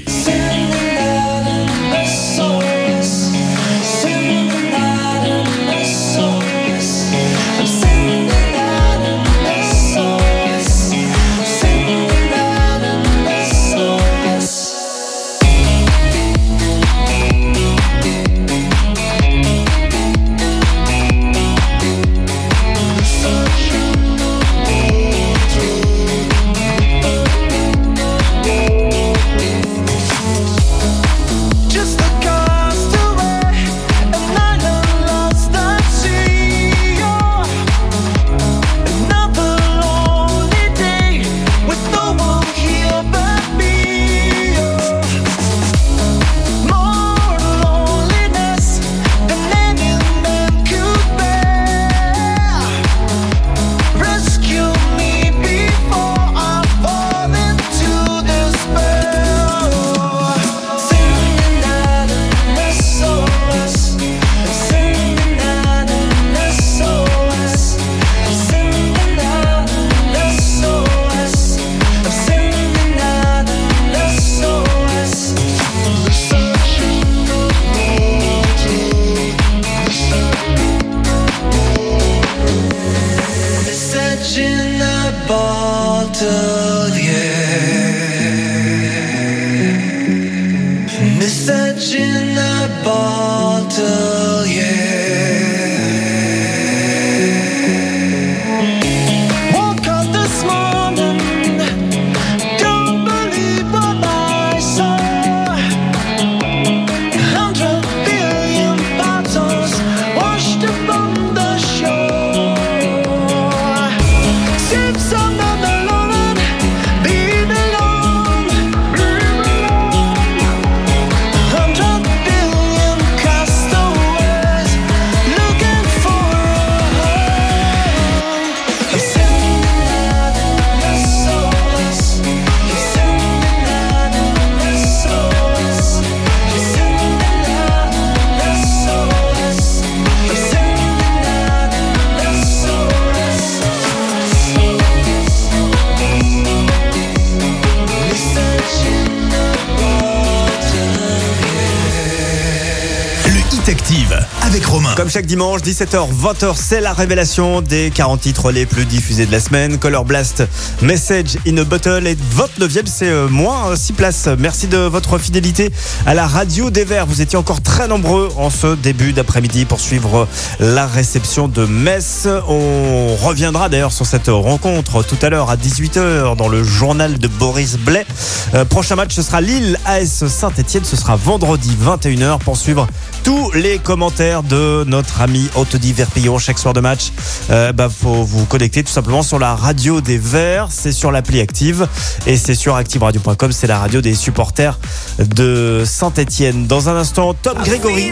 Comme 154.97 155.11
chaque 155.11 155.27
dimanche, 155.27 155.61
17h, 155.61 156.09
20h, 156.11 156.55
c'est 156.57 156.81
la 156.81 156.95
révélation 156.95 157.61
des 157.61 157.91
40 157.91 158.19
titres 158.19 158.51
les 158.51 158.65
plus 158.65 158.87
diffusés 158.87 159.27
de 159.27 159.31
la 159.33 159.41
semaine. 159.41 159.77
Color 159.77 160.07
Blast, 160.07 160.43
Message 160.81 161.37
in 161.47 161.59
a 161.59 161.65
Bottle 161.65 162.07
et 162.07 162.15
29e, 162.15 162.87
c'est 162.87 163.11
euh, 163.11 163.29
moins 163.29 163.77
6 163.77 163.93
places. 163.93 164.29
Merci 164.39 164.69
de 164.69 164.79
votre 164.79 165.19
fidélité 165.19 165.71
à 166.07 166.15
la 166.15 166.27
radio 166.27 166.71
des 166.71 166.85
Verts. 166.85 167.05
Vous 167.05 167.21
étiez 167.21 167.37
encore 167.37 167.61
très 167.61 167.89
nombreux 167.89 168.31
en 168.39 168.49
ce 168.49 168.75
début 168.75 169.13
d'après-midi 169.13 169.67
pour 169.67 169.81
suivre 169.81 170.27
la 170.61 170.87
réception 170.87 171.47
de 171.47 171.67
Metz. 171.67 172.27
On 172.49 173.17
reviendra 173.17 173.69
d'ailleurs 173.69 173.93
sur 173.93 174.07
cette 174.07 174.29
rencontre 174.29 175.03
tout 175.03 175.19
à 175.21 175.29
l'heure 175.29 175.51
à 175.51 175.59
18h 175.59 176.37
dans 176.37 176.49
le 176.49 176.65
journal 176.65 177.19
de 177.19 177.29
Boris 177.29 177.77
Blais. 177.77 178.07
Euh, 178.55 178.65
prochain 178.65 178.97
match, 178.97 179.15
ce 179.15 179.21
sera 179.21 179.43
Lille 179.43 179.79
AS 179.85 180.27
Saint-Etienne. 180.27 180.85
Ce 180.85 180.97
sera 180.97 181.17
vendredi 181.17 181.77
21h 181.85 182.39
pour 182.39 182.57
suivre 182.57 182.87
tous 183.25 183.51
les 183.53 183.79
commentaires 183.79 184.43
de 184.43 184.86
notre 184.87 185.21
ami 185.21 185.49
Autodi 185.55 185.93
Verpillon 185.93 186.39
chaque 186.39 186.59
soir 186.59 186.75
de 186.75 186.81
match. 186.81 187.13
Euh, 187.51 187.73
bah, 187.73 187.89
faut 187.89 188.25
vous 188.25 188.45
connecter 188.47 188.83
tout 188.83 188.93
simplement 188.93 189.23
sur 189.23 189.39
la 189.39 189.55
radio 189.55 190.01
des 190.01 190.19
Verts. 190.19 190.69
C'est 190.71 190.93
sur 190.93 191.11
l'appli 191.11 191.41
Active 191.41 191.89
et 192.27 192.37
c'est 192.37 192.55
sur 192.55 192.77
activeradio.com. 192.77 193.53
C'est 193.53 193.67
la 193.67 193.79
radio 193.79 194.01
des 194.01 194.15
supporters 194.15 194.79
de 195.19 195.83
Saint-Etienne. 195.85 196.67
Dans 196.67 196.89
un 196.89 196.97
instant, 196.97 197.35
Tom 197.35 197.59
Grégory. 197.65 198.11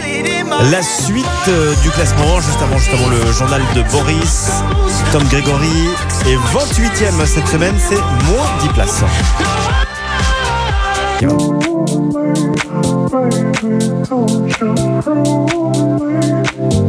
La 0.71 0.81
suite 0.81 1.25
euh, 1.47 1.73
du 1.83 1.89
classement, 1.89 2.39
juste 2.39 2.61
avant 2.61 2.77
justement 2.77 3.07
le 3.09 3.31
journal 3.33 3.61
de 3.75 3.81
Boris. 3.91 4.51
Tom 5.11 5.23
Grégory 5.29 5.89
est 6.25 6.37
28e 6.55 7.25
cette 7.25 7.47
semaine, 7.47 7.75
c'est 7.89 7.99
moins 8.29 8.47
10 8.61 8.69
places. 8.69 9.03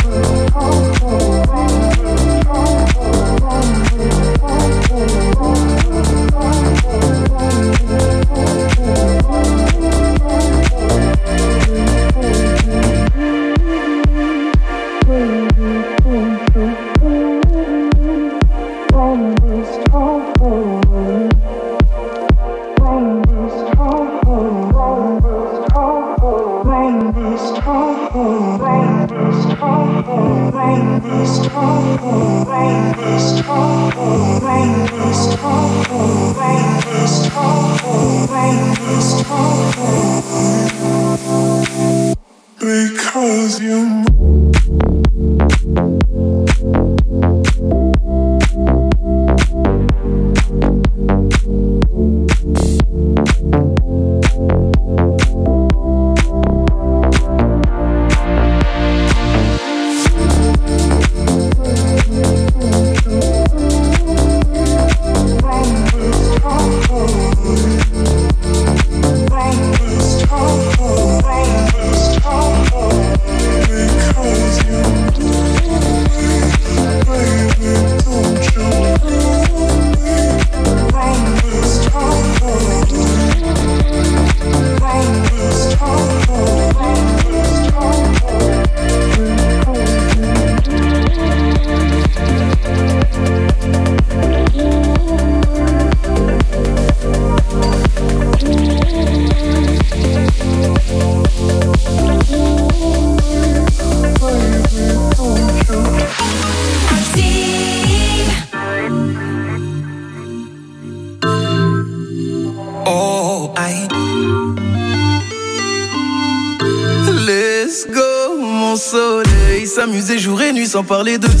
parler 120.83 121.17
de 121.17 121.40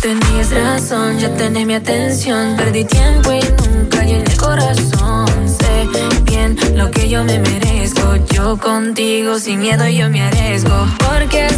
tenías 0.00 0.50
razón, 0.50 1.18
ya 1.18 1.34
tenés 1.34 1.66
mi 1.66 1.74
atención. 1.74 2.56
Perdí 2.56 2.84
tiempo 2.84 3.32
y 3.32 3.40
nunca 3.40 4.02
llené 4.04 4.24
el 4.24 4.36
corazón. 4.36 5.26
Sé 5.46 5.88
bien 6.24 6.56
lo 6.74 6.90
que 6.90 7.08
yo 7.08 7.24
me 7.24 7.38
merezco. 7.38 8.16
Yo 8.32 8.56
contigo 8.56 9.38
sin 9.38 9.60
miedo 9.60 9.86
yo 9.88 10.08
me 10.10 10.22
arriesgo. 10.22 10.86
Porque 10.98 11.48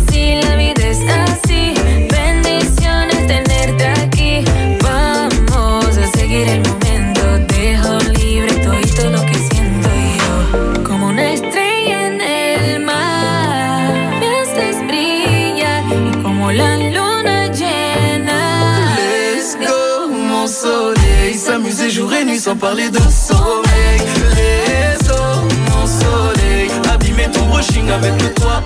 sans 22.40 22.56
parler 22.56 22.88
de 22.88 22.98
sommeil. 22.98 24.00
Les 24.34 25.10
eaux, 25.10 25.42
mon 25.68 25.86
soleil. 25.86 26.70
Abîmer 26.90 27.28
ton 27.30 27.44
brushing 27.46 27.90
avec 27.90 28.12
le 28.22 28.32
toit 28.32 28.62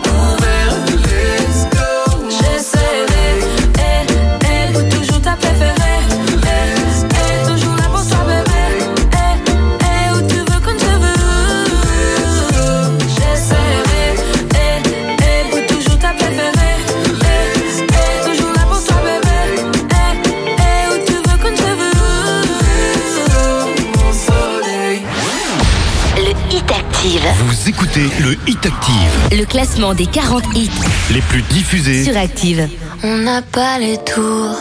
écoutez 27.97 28.23
le 28.23 28.33
Hit 28.49 28.67
Active, 28.67 29.39
Le 29.39 29.45
classement 29.45 29.95
des 29.95 30.07
40 30.07 30.43
hits 30.55 30.71
les 31.13 31.21
plus 31.23 31.43
diffusés. 31.43 32.05
sur 32.05 32.17
Active. 32.17 32.69
On 33.03 33.19
n'a 33.19 33.43
pas 33.43 33.79
les 33.79 33.99
tours 33.99 34.59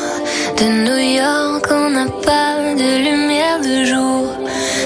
de 0.58 0.64
New 0.64 1.18
York, 1.18 1.66
on 1.72 1.90
n'a 1.90 2.06
pas 2.06 2.74
de 2.76 3.04
lumière 3.04 3.60
de 3.60 3.86
jour. 3.86 4.28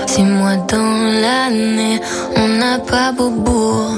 Six 0.08 0.24
mois 0.24 0.56
dans 0.56 1.22
l'année, 1.22 2.00
on 2.36 2.48
n'a 2.48 2.80
pas 2.80 3.12
Beaubourg, 3.12 3.98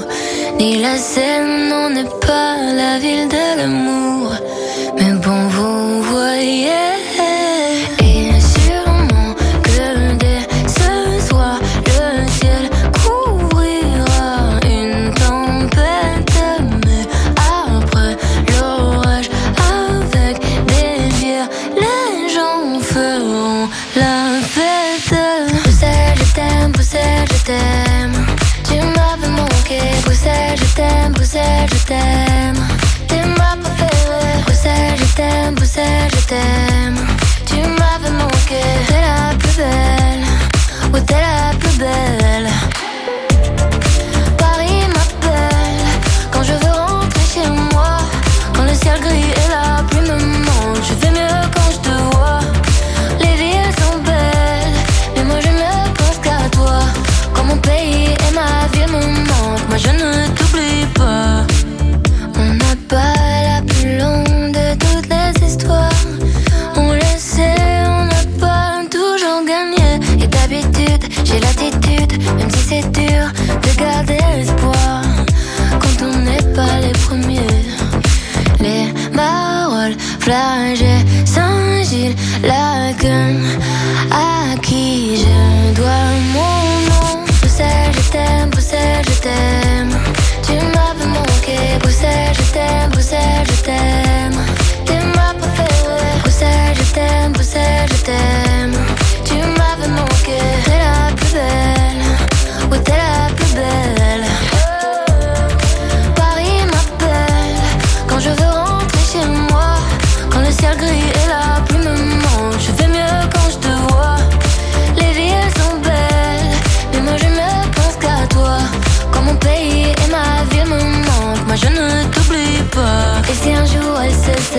ni 0.58 0.80
la 0.80 0.96
Seine, 0.96 1.72
on 1.72 1.90
n'est 1.90 2.04
pas 2.26 2.56
la 2.76 2.98
ville 2.98 3.28
de 3.28 3.58
l'amour. 3.58 4.32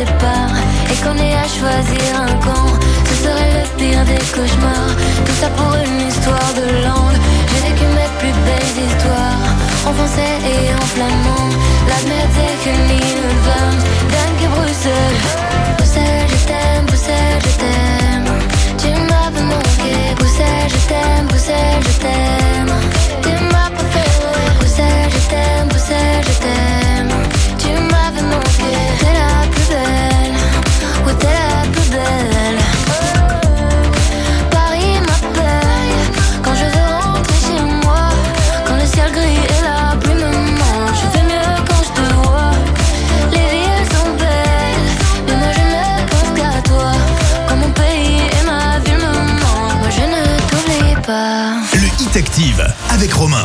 Et 0.02 0.96
qu'on 1.04 1.16
ait 1.18 1.36
à 1.36 1.48
choisir 1.48 2.10
un 2.22 2.34
camp, 2.46 2.70
ce 3.06 3.24
serait 3.24 3.52
le 3.54 3.64
pire 3.78 4.04
des 4.06 4.24
cauchemars. 4.34 4.96
Tout 5.26 5.38
ça 5.40 5.50
pour 5.50 5.76
une 5.76 6.08
histoire 6.08 6.52
de 6.56 6.84
langue. 6.86 7.20
J'ai 7.50 7.70
vécu 7.70 7.86
mes 7.86 8.10
plus 8.20 8.36
belles 8.46 8.78
histoires 8.88 9.50
en 9.86 9.94
français 9.94 10.36
et 10.54 10.74
en 10.74 10.86
flamand. 10.94 11.50
La 11.88 12.10
merde 12.10 12.32
c'est 12.64 12.72
l'île 12.88 13.28
Vlaams, 13.44 13.84
Dank 14.14 14.38
et 14.44 14.48
Bruxelles. 14.56 15.22
Bruxelles, 15.78 16.30
je 16.30 16.48
t'aime, 16.50 16.86
Bruxelles, 16.88 17.42
je 17.46 17.56
t'aime. 17.62 18.30
Tu 18.82 18.88
m'avais 18.88 19.46
manqué, 19.54 20.16
Bruxelles, 20.18 20.70
je 20.70 20.88
t'aime, 20.88 21.28
Bruxelles, 21.28 21.84
je 21.84 22.00
t'aime. 22.00 22.51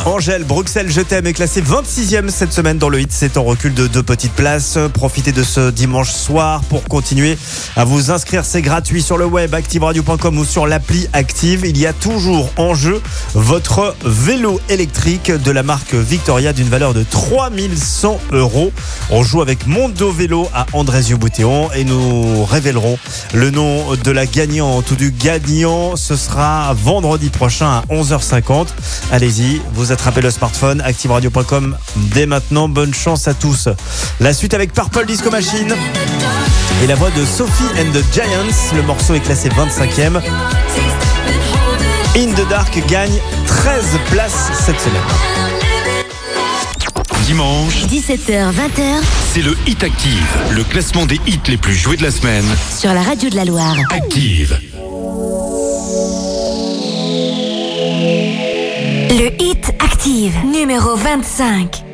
Angèle, 0.05 0.43
Bruxelles, 0.43 0.89
je 0.89 1.01
t'aime 1.01 1.27
est 1.27 1.33
classé 1.33 1.61
26e 1.61 2.29
cette 2.29 2.51
semaine 2.51 2.79
dans 2.79 2.89
le 2.89 2.99
hit. 2.99 3.11
C'est 3.11 3.37
en 3.37 3.43
recul 3.43 3.75
de 3.75 3.85
deux 3.85 4.01
petites 4.01 4.33
places. 4.33 4.79
Profitez 4.91 5.31
de 5.31 5.43
ce 5.43 5.69
dimanche 5.69 6.11
soir 6.11 6.61
pour 6.63 6.83
continuer 6.85 7.37
à 7.75 7.85
vous 7.85 8.09
inscrire. 8.09 8.43
C'est 8.43 8.63
gratuit 8.63 9.03
sur 9.03 9.19
le 9.19 9.25
web 9.25 9.53
activeradio.com 9.53 10.37
ou 10.39 10.45
sur 10.45 10.65
l'appli 10.65 11.07
Active. 11.13 11.63
Il 11.63 11.77
y 11.77 11.85
a 11.85 11.93
toujours 11.93 12.49
en 12.57 12.73
jeu 12.73 13.01
votre 13.35 13.95
vélo 14.03 14.59
électrique 14.69 15.31
de 15.31 15.51
la 15.51 15.61
marque 15.61 15.93
Victoria 15.93 16.53
d'une 16.53 16.69
valeur 16.69 16.95
de 16.95 17.03
3100 17.03 18.19
euros. 18.31 18.71
On 19.11 19.21
joue 19.21 19.43
avec 19.43 19.67
Mondo 19.67 20.11
Vélo 20.11 20.49
à 20.55 20.65
Andrézieux-Boutéon 20.73 21.71
et 21.73 21.83
nous 21.83 22.45
révélerons 22.45 22.97
le 23.33 23.51
nom 23.51 23.95
de 23.95 24.11
la 24.11 24.25
gagnante 24.25 24.89
ou 24.89 24.95
du 24.95 25.11
gagnant. 25.11 25.95
Ce 25.97 26.15
sera 26.15 26.73
vendredi 26.73 27.29
prochain 27.29 27.67
à 27.67 27.83
11h50. 27.91 28.69
Allez-y, 29.11 29.61
vous 29.73 29.91
attrapez 29.91 30.21
le 30.21 30.31
smartphone, 30.31 30.81
activeradio.com 30.81 31.77
dès 31.95 32.25
maintenant. 32.25 32.67
Bonne 32.67 32.93
chance 32.93 33.27
à 33.27 33.33
tous. 33.33 33.69
La 34.19 34.33
suite 34.33 34.53
avec 34.53 34.73
Purple 34.73 35.05
Disco 35.05 35.29
Machine 35.29 35.73
et 36.83 36.87
la 36.87 36.95
voix 36.95 37.09
de 37.11 37.25
Sophie 37.25 37.63
and 37.79 37.91
the 37.93 38.03
Giants. 38.13 38.75
Le 38.75 38.81
morceau 38.83 39.13
est 39.13 39.19
classé 39.19 39.49
25e. 39.49 40.21
In 42.15 42.33
the 42.33 42.47
Dark 42.49 42.77
gagne 42.87 43.19
13 43.45 43.85
places 44.11 44.51
cette 44.65 44.79
semaine. 44.79 45.01
Dimanche, 47.25 47.83
17h, 47.87 48.51
20h 48.53 49.01
c'est 49.33 49.41
le 49.41 49.55
Hit 49.67 49.83
Active, 49.83 50.25
le 50.51 50.63
classement 50.63 51.05
des 51.05 51.19
hits 51.27 51.39
les 51.47 51.57
plus 51.57 51.75
joués 51.75 51.97
de 51.97 52.03
la 52.03 52.11
semaine. 52.11 52.45
sur 52.75 52.93
la 52.93 53.01
radio 53.01 53.29
de 53.29 53.35
la 53.35 53.43
Loire. 53.45 53.75
Active. 53.91 54.57
Le 59.19 59.31
hit 59.41 59.73
active, 59.79 60.45
numéro 60.45 60.95
25. 60.95 61.86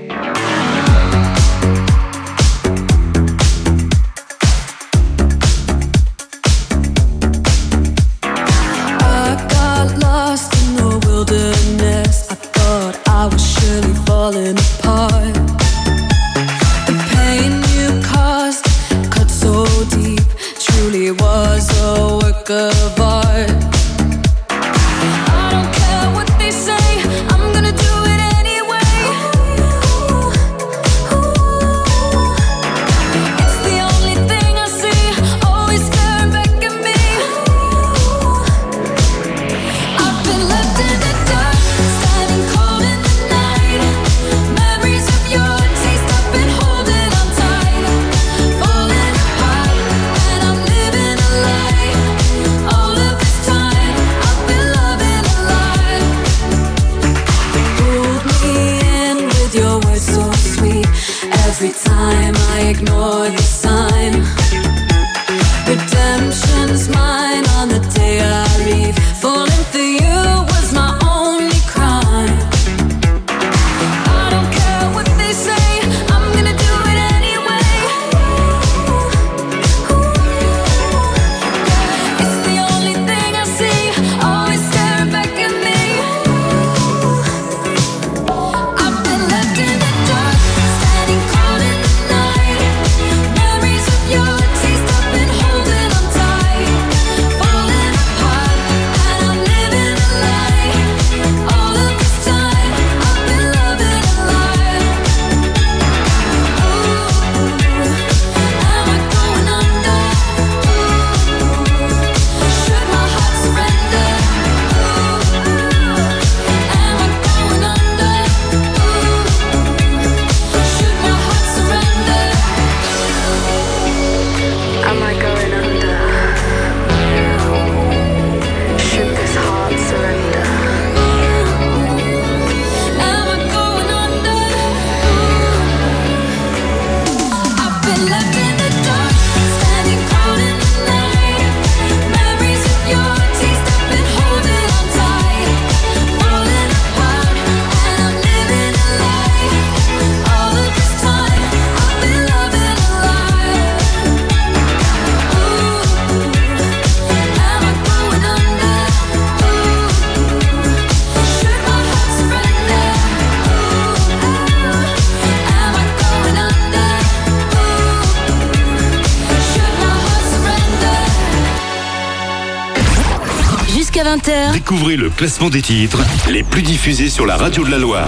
Découvrez 174.66 174.96
le 174.96 175.10
classement 175.10 175.50
des 175.50 175.62
titres 175.62 176.00
les 176.32 176.42
plus 176.42 176.62
diffusés 176.62 177.10
sur 177.10 177.26
la 177.26 177.36
radio 177.36 177.66
de 177.66 177.70
la 177.70 177.78
Loire. 177.78 178.08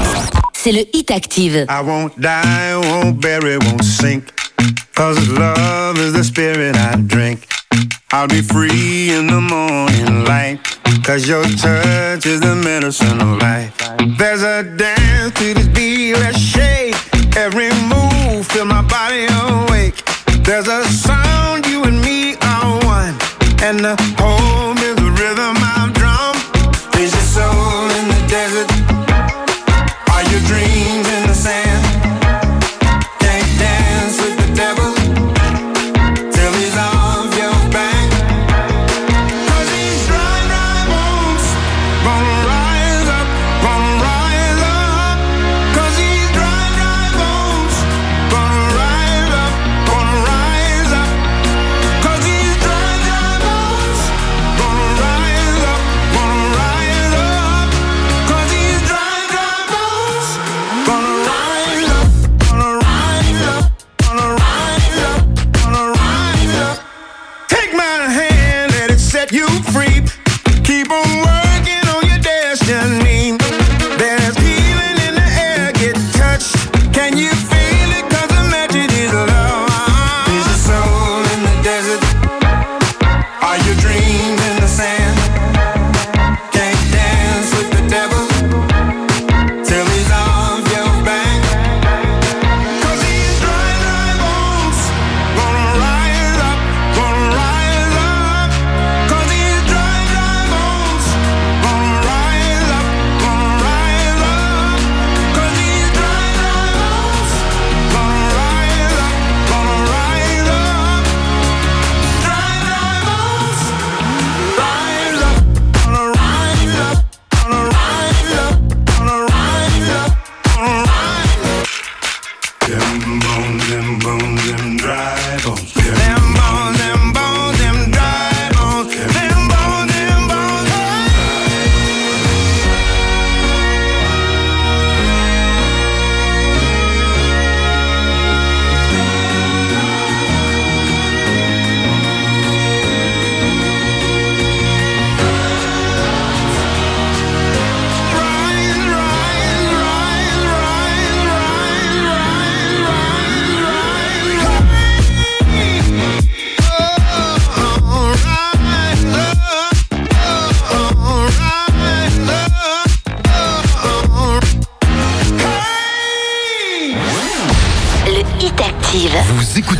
c'est 0.54 0.72
le 0.72 0.86
hit 0.94 1.12
active. 1.12 1.66
I 1.70 1.82
won't 1.84 2.12
die, 2.18 2.76
won't 2.76 3.20
bury, 3.20 3.58
won't 3.58 3.84
sink. 3.84 4.24
Cause 4.96 5.20
love 5.38 5.98
is 5.98 6.14
the 6.14 6.24
spirit 6.24 6.78
I 6.78 6.96
drink. 6.96 7.46
I'll 8.14 8.30
be 8.30 8.42
free 8.42 9.12
in 9.12 9.28
the 9.28 9.42
morning 9.42 10.24
light. 10.24 10.60
Cause 11.04 11.28
your 11.28 11.44
touch 11.44 12.26
is 12.26 12.40
the 12.40 12.56
medicine 12.56 13.20
of 13.20 13.42
life. 13.42 13.74
There's 14.18 14.42
a 14.42 14.64
dance 14.64 15.34
to 15.34 15.54
this 15.54 15.68
beat, 15.68 16.14
let's 16.14 16.40
shake. 16.40 16.96
Every 17.36 17.70
move, 17.90 18.48
feel 18.48 18.64
my 18.64 18.82
body 18.82 19.28
awake. 19.44 20.06
There's 20.46 20.70
a 20.70 20.86
sound, 20.86 21.68
you 21.68 21.84
and 21.84 22.02
me 22.02 22.38
are 22.42 22.80
one. 22.86 23.14
And 23.62 23.80
the 23.80 24.15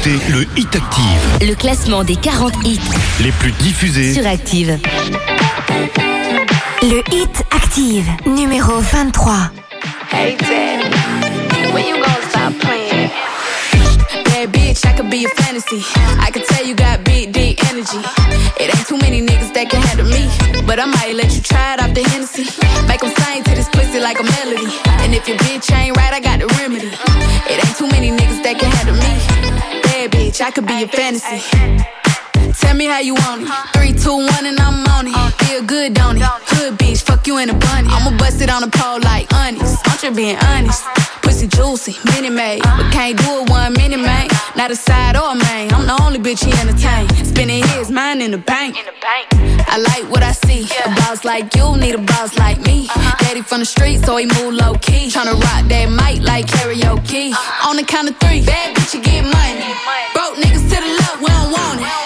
écoutez 0.06 0.32
le 0.32 0.48
Hit 0.58 0.76
Active, 0.76 1.48
Le 1.48 1.56
classement 1.56 2.04
des 2.04 2.16
40 2.16 2.54
hits 2.64 2.80
les 3.22 3.32
plus 3.32 3.52
diffusés. 3.54 4.14
sur 4.14 4.26
Active. 4.26 4.78
Le 6.84 7.02
Hit 7.12 7.44
Active, 7.52 8.06
numéro 8.26 8.80
23. 8.80 9.34
Hey 10.12 10.36
Daddy, 10.38 11.74
when 11.74 11.86
you 11.88 11.96
gonna 11.96 12.30
stop 12.30 12.54
playing? 12.60 13.10
Bad 14.26 14.52
bitch, 14.52 14.86
I 14.86 14.94
could 14.96 15.10
be 15.10 15.26
a 15.26 15.30
fantasy. 15.42 15.84
I 16.20 16.30
could 16.32 16.46
tell 16.46 16.66
you 16.66 16.76
got 16.76 17.04
big, 17.04 17.32
deep 17.32 17.60
energy. 17.72 17.98
It 18.60 18.76
ain't 18.76 18.88
too 18.88 18.98
many 18.98 19.22
niggas 19.22 19.54
that 19.54 19.70
can 19.70 19.82
handle 19.82 20.08
me. 20.08 20.30
But 20.66 20.80
I 20.80 20.86
might 20.86 21.16
let 21.16 21.34
you 21.36 21.42
try 21.42 21.74
it 21.76 21.82
off 21.82 21.94
the 21.94 22.04
Hennessy. 22.10 22.46
Make 22.88 23.04
'em 23.04 23.12
sing 23.24 23.44
to 23.44 23.52
this 23.56 23.70
pussy 23.70 24.00
like 24.00 24.20
a 24.20 24.24
melody. 24.24 24.70
And 25.04 25.14
if 25.16 25.28
your 25.28 25.38
bitch 25.38 25.72
ain't 25.74 25.98
right, 25.98 26.14
I 26.14 26.20
got 26.20 26.40
the 26.40 26.48
remedy. 26.62 26.92
It 27.50 27.66
ain't 27.66 27.78
too 27.78 27.88
many 27.88 28.12
niggas 28.12 28.44
that 28.44 28.60
can 28.60 28.70
handle 28.72 28.96
me. 28.96 29.45
Bitch, 30.36 30.42
I 30.42 30.52
could 30.52 30.66
be 30.66 30.84
a 30.84 30.88
fantasy. 30.88 32.05
Tell 32.60 32.76
me 32.76 32.86
how 32.86 33.00
you 33.00 33.14
want 33.16 33.44
it. 33.44 33.50
Three, 33.74 33.94
two, 33.94 34.16
one, 34.16 34.46
and 34.46 34.60
I'm 34.60 34.86
on 34.88 35.08
it. 35.08 35.34
Feel 35.46 35.64
good, 35.64 35.94
don't 35.94 36.18
it? 36.18 36.24
Hood 36.24 36.78
bitch, 36.78 37.04
fuck 37.04 37.28
you 37.28 37.38
in 37.38 37.50
a 37.50 37.54
bunny. 37.54 37.88
I'ma 37.92 38.18
bust 38.18 38.42
it 38.42 38.50
on 38.50 38.62
the 38.62 38.70
pole 38.70 39.00
like 39.00 39.32
honest. 39.34 39.82
I'm 39.88 39.98
just 39.98 40.16
being 40.16 40.38
honest. 40.38 40.84
Pussy 41.22 41.48
juicy, 41.48 41.96
mini 42.12 42.30
made. 42.30 42.64
But 42.64 42.92
can't 42.92 43.18
do 43.18 43.42
it 43.42 43.50
one 43.50 43.74
minute, 43.74 44.00
man. 44.00 44.28
Not 44.56 44.72
a 44.72 44.76
side 44.76 45.16
or 45.18 45.32
a 45.32 45.36
main. 45.36 45.74
I'm 45.74 45.86
the 45.86 45.98
only 46.02 46.20
bitch 46.20 46.44
he 46.46 46.52
entertain. 46.54 47.08
Spending 47.26 47.64
his 47.76 47.92
mind 47.92 48.22
in 48.22 48.32
the 48.32 48.38
bank. 48.38 48.78
I 49.68 49.78
like 49.78 50.10
what 50.12 50.24
I 50.24 50.32
see. 50.32 50.64
A 50.86 50.90
boss 50.96 51.26
like 51.26 51.54
you 51.56 51.76
need 51.78 51.96
a 51.96 52.00
boss 52.02 52.38
like 52.38 52.60
me. 52.62 52.88
Uh-huh. 52.88 53.16
Daddy 53.20 53.42
from 53.42 53.60
the 53.60 53.66
street, 53.66 54.06
so 54.06 54.18
he 54.18 54.26
move 54.26 54.54
low 54.54 54.76
key. 54.76 55.10
Tryna 55.10 55.34
rock 55.34 55.68
that 55.68 55.88
mic 55.92 56.24
like 56.24 56.46
karaoke. 56.46 57.32
Uh-huh. 57.32 57.70
On 57.70 57.76
the 57.76 57.84
count 57.84 58.10
of 58.10 58.16
three, 58.18 58.46
bad 58.46 58.76
bitch, 58.76 58.94
you 58.94 59.02
get 59.02 59.24
money. 59.24 59.60
Broke 60.14 60.36
niggas 60.40 60.70
to 60.72 60.78
the 60.80 60.92
left, 61.00 61.20
we 61.20 61.28
don't 61.28 61.52
want 61.52 61.82
it. 61.82 62.06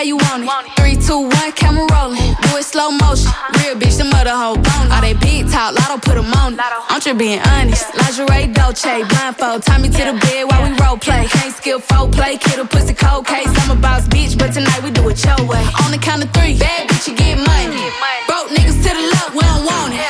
How 0.00 0.06
you 0.06 0.16
want 0.16 0.44
it. 0.44 0.50
Three, 0.80 0.96
two, 0.96 1.28
one, 1.28 1.52
camera 1.52 1.84
rolling. 1.92 2.32
Do 2.40 2.56
it 2.56 2.64
slow 2.64 2.90
motion. 2.90 3.30
Real 3.60 3.76
bitch, 3.76 3.98
the 3.98 4.04
mother 4.04 4.32
hoe 4.32 4.56
bone. 4.56 4.88
All 4.92 5.02
they 5.02 5.12
big 5.12 5.50
talk, 5.52 5.76
lotto 5.76 5.98
put 6.00 6.16
'em 6.16 6.32
on 6.40 6.54
it. 6.54 6.60
I'm 6.88 7.00
just 7.00 7.18
being 7.18 7.40
honest. 7.52 7.84
Lingerie, 8.00 8.46
Dolce, 8.54 9.04
blindfold. 9.10 9.62
Tie 9.66 9.78
me 9.78 9.88
to 9.88 10.02
the 10.10 10.16
bed 10.24 10.42
while 10.48 10.62
we 10.64 10.70
role 10.80 10.96
play. 10.96 11.26
Can't 11.28 11.54
skill 11.54 11.80
folk 11.80 12.12
play, 12.12 12.38
kid 12.38 12.58
a 12.58 12.64
pussy 12.64 12.94
cold 12.94 13.26
case. 13.26 13.52
I'm 13.60 13.70
a 13.70 13.74
boss 13.74 14.08
bitch, 14.08 14.38
but 14.38 14.54
tonight 14.54 14.82
we 14.82 14.90
do 14.90 15.06
it 15.10 15.22
your 15.22 15.42
way. 15.46 15.64
On 15.84 15.90
the 15.90 15.98
count 15.98 16.24
of 16.24 16.30
three, 16.32 16.54
bad 16.56 16.88
bitch, 16.88 17.06
you 17.08 17.14
get 17.14 17.36
money. 17.36 17.84
Broke 18.26 18.48
niggas 18.56 18.80
to 18.84 18.90
the 18.98 19.04
left, 19.14 19.34
we 19.34 19.42
don't 19.42 19.64
want 19.66 19.92
it. 19.92 20.00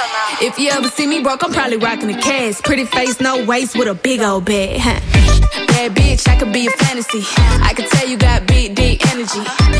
If 0.49 0.59
you 0.61 0.71
ever 0.71 0.89
see 0.89 1.07
me 1.09 1.21
broke, 1.21 1.43
I'm 1.43 1.53
probably 1.53 1.79
rocking 1.79 2.11
the 2.13 2.21
cash. 2.29 2.63
Pretty 2.63 2.85
face, 2.85 3.21
no 3.21 3.45
waist, 3.45 3.77
with 3.77 3.89
a 3.89 3.95
big 3.95 4.21
old 4.21 4.45
bag. 4.45 4.79
Huh. 4.79 5.01
Bad 5.67 5.95
bitch, 5.95 6.29
I 6.29 6.37
could 6.39 6.53
be 6.53 6.67
a 6.67 6.71
fantasy. 6.71 7.25
I 7.69 7.73
could 7.75 7.89
tell 7.89 8.07
you 8.09 8.17
got 8.17 8.47
big, 8.47 8.75
deep 8.75 9.05
energy. 9.13 9.80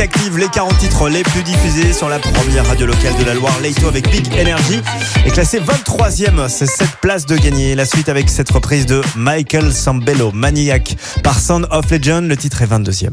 Active, 0.00 0.38
les 0.38 0.48
40 0.48 0.78
titres 0.78 1.08
les 1.08 1.22
plus 1.22 1.42
diffusés 1.42 1.92
sur 1.92 2.08
la 2.08 2.18
première 2.18 2.66
radio 2.66 2.86
locale 2.86 3.14
de 3.18 3.24
la 3.24 3.34
Loire, 3.34 3.58
Leito 3.60 3.86
avec 3.88 4.10
Big 4.10 4.26
Energy, 4.32 4.80
est 5.24 5.30
classé 5.30 5.60
23e, 5.60 6.48
c'est 6.48 6.66
cette 6.66 6.96
place 7.00 7.26
de 7.26 7.36
gagner. 7.36 7.74
La 7.74 7.84
suite 7.84 8.08
avec 8.08 8.28
cette 8.28 8.50
reprise 8.50 8.86
de 8.86 9.02
Michael 9.16 9.72
Sambello, 9.72 10.32
Maniac, 10.32 10.96
par 11.22 11.38
Sound 11.38 11.66
of 11.70 11.90
Legend, 11.90 12.28
le 12.28 12.36
titre 12.36 12.62
est 12.62 12.66
22e. 12.66 13.10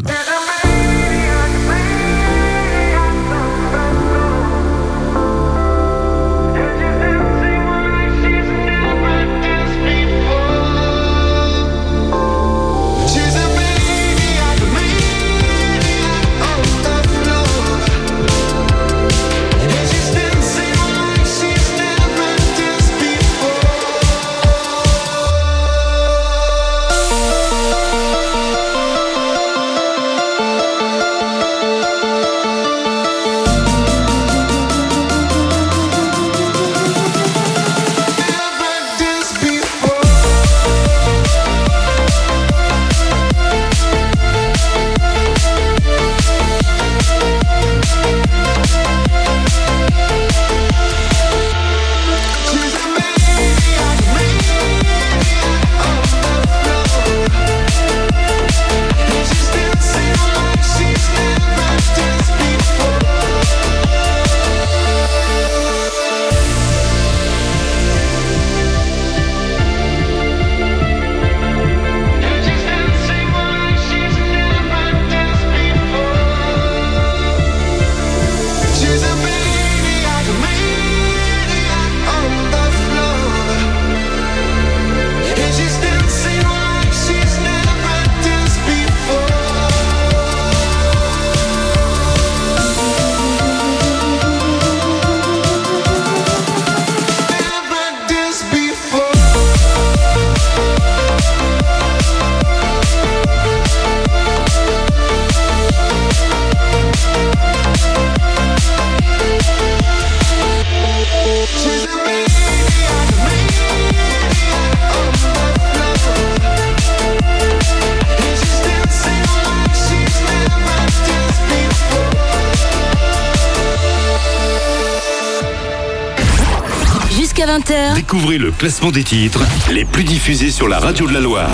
Découvrez 128.11 128.39
le 128.39 128.49
classement 128.49 128.89
des 128.89 129.03
titres 129.03 129.41
les 129.69 129.85
plus 129.85 130.03
diffusés 130.03 130.49
sur 130.49 130.67
la 130.67 130.79
radio 130.79 131.07
de 131.07 131.13
la 131.13 131.19
Loire. 131.19 131.47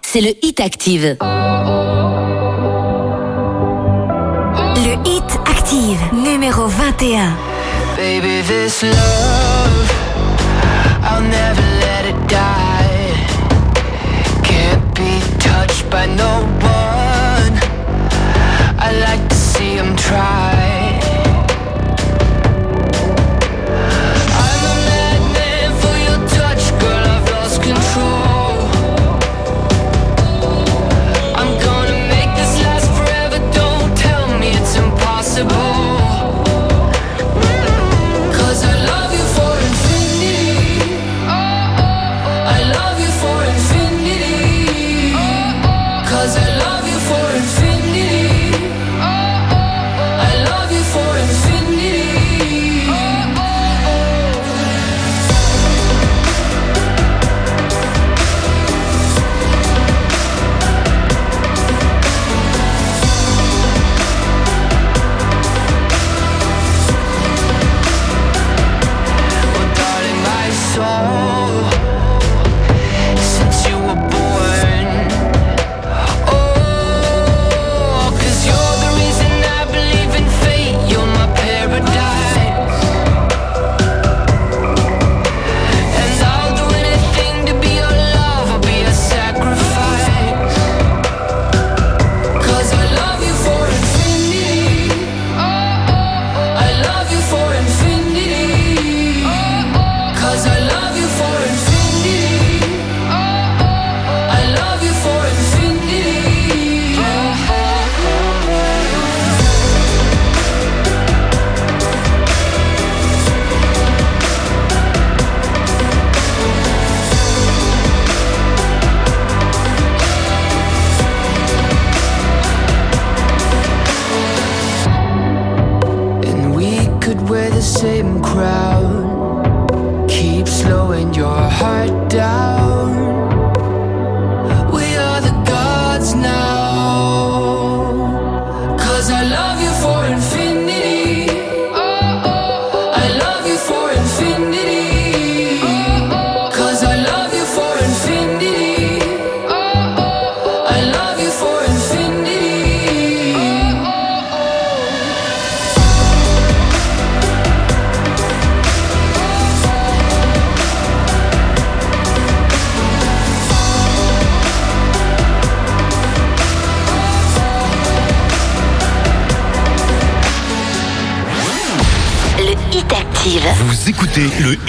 c'est 0.00 0.22
le 0.22 0.30
Hit 0.40 0.58
Active. 0.58 1.18
Le 4.80 4.94
Hit 5.06 5.38
Active, 5.46 5.98
numéro 6.14 6.66
21. 6.66 7.36
Baby, 7.98 8.42
this 8.46 8.82
love, 8.84 9.92
I'll 11.04 11.20
never 11.20 11.60
let 11.78 12.08
it 12.08 12.16
die. 12.26 13.12
Can't 14.42 14.94
be 14.94 15.20
touched 15.38 15.90
by 15.90 16.06
no 16.06 16.46
one. 16.62 17.52
I 18.78 18.92
like 18.98 19.28
to 19.28 19.34
see 19.34 19.76
him 19.76 19.94
try. 19.94 20.57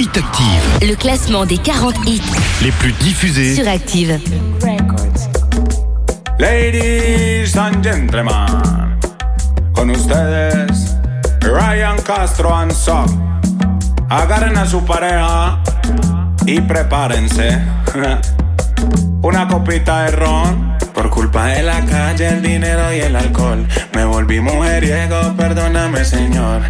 Hit 0.10 0.24
Active, 0.24 0.90
le 0.90 0.96
classement 0.96 1.46
des 1.46 1.60
40 1.60 1.94
hits 2.08 2.22
les 2.64 2.72
plus 2.72 2.94
diffusés. 2.94 3.54
sur 3.54 3.68
Active. 3.68 4.20
Ladies 6.40 7.56
and 7.56 7.84
gentlemen, 7.84 8.98
con 9.74 9.92
ustedes, 9.92 10.96
Ryan 11.44 11.98
Castro 12.04 12.52
and 12.52 12.72
Son. 12.72 13.06
Agarren 14.10 14.58
a 14.58 14.66
su 14.66 14.84
pareja 14.84 15.60
y 16.48 16.60
prepárense. 16.62 17.60
Una 19.22 19.48
copita 19.48 20.06
de 20.06 20.12
ron. 20.12 20.70
Por 20.94 21.12
culpa 21.12 21.46
de 21.48 21.62
la 21.62 21.86
calle, 21.86 22.30
el 22.30 22.42
dinero 22.42 22.92
y 22.94 23.00
el 23.02 23.16
alcohol. 23.16 23.68
Me 23.94 24.06
volví 24.06 24.40
mujeriego, 24.40 25.36
perdóname, 25.38 26.04
señor. 26.04 26.64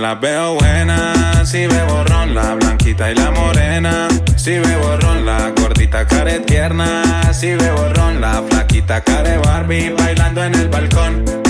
Las 0.00 0.18
veo 0.18 0.54
buenas, 0.54 1.48
si 1.48 1.66
bebo 1.66 2.02
ron, 2.04 2.34
la 2.34 2.54
blanquita 2.54 3.10
y 3.10 3.14
la 3.14 3.30
morena. 3.30 4.08
Si 4.36 4.52
bebo 4.52 4.96
ron, 4.96 5.26
la 5.26 5.50
gordita 5.50 6.06
care 6.06 6.40
tierna. 6.40 7.32
Si 7.34 7.54
bebo 7.54 7.88
ron, 7.94 8.20
la 8.20 8.42
flaquita 8.48 9.02
care 9.02 9.36
Barbie 9.38 9.90
bailando 9.90 10.42
en 10.42 10.54
el 10.54 10.68
balcón. 10.68 11.49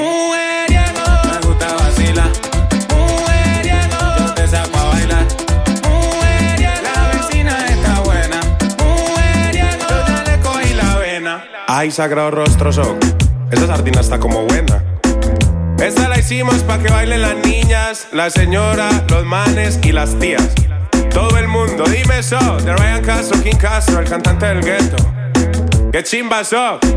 Mujeriego, 0.00 1.04
me 1.24 1.46
gusta 1.46 1.74
vacilar. 1.74 2.30
Mujeriego, 2.94 3.98
yo 4.18 4.34
te 4.34 4.46
saco 4.46 4.78
a 4.78 4.84
bailar. 4.84 5.24
Mujeriego, 5.84 6.82
la 6.82 7.08
vecina 7.12 7.66
está 7.66 8.00
buena. 8.00 8.40
Mujeriego, 8.78 9.88
yo 9.88 10.06
ya 10.06 10.24
le 10.24 10.40
cogí 10.40 10.74
la 10.74 10.98
vena. 10.98 11.44
Ay, 11.66 11.90
sagrado 11.90 12.30
rostro 12.30 12.72
son. 12.72 12.98
Esa 13.50 13.66
sardina 13.66 14.00
está 14.00 14.18
como 14.18 14.42
buena. 14.42 14.82
Esta 15.78 16.08
la 16.08 16.18
hicimos 16.18 16.56
para 16.64 16.82
que 16.82 16.90
bailen 16.90 17.22
las 17.22 17.36
niñas, 17.46 18.08
la 18.12 18.30
señora, 18.30 18.88
los 19.08 19.24
manes 19.24 19.78
y 19.84 19.92
las 19.92 20.18
tías. 20.18 20.48
Todo 21.10 21.38
el 21.38 21.48
mundo, 21.48 21.84
dime 21.84 22.18
eso, 22.18 22.38
de 22.58 22.76
Ryan 22.76 23.02
Castro, 23.02 23.42
King 23.42 23.56
Castro, 23.56 24.00
el 24.00 24.08
cantante 24.08 24.46
del 24.46 24.60
gueto. 24.60 24.96
¡Qué 25.92 26.02
chimba 26.02 26.44
so! 26.44 26.78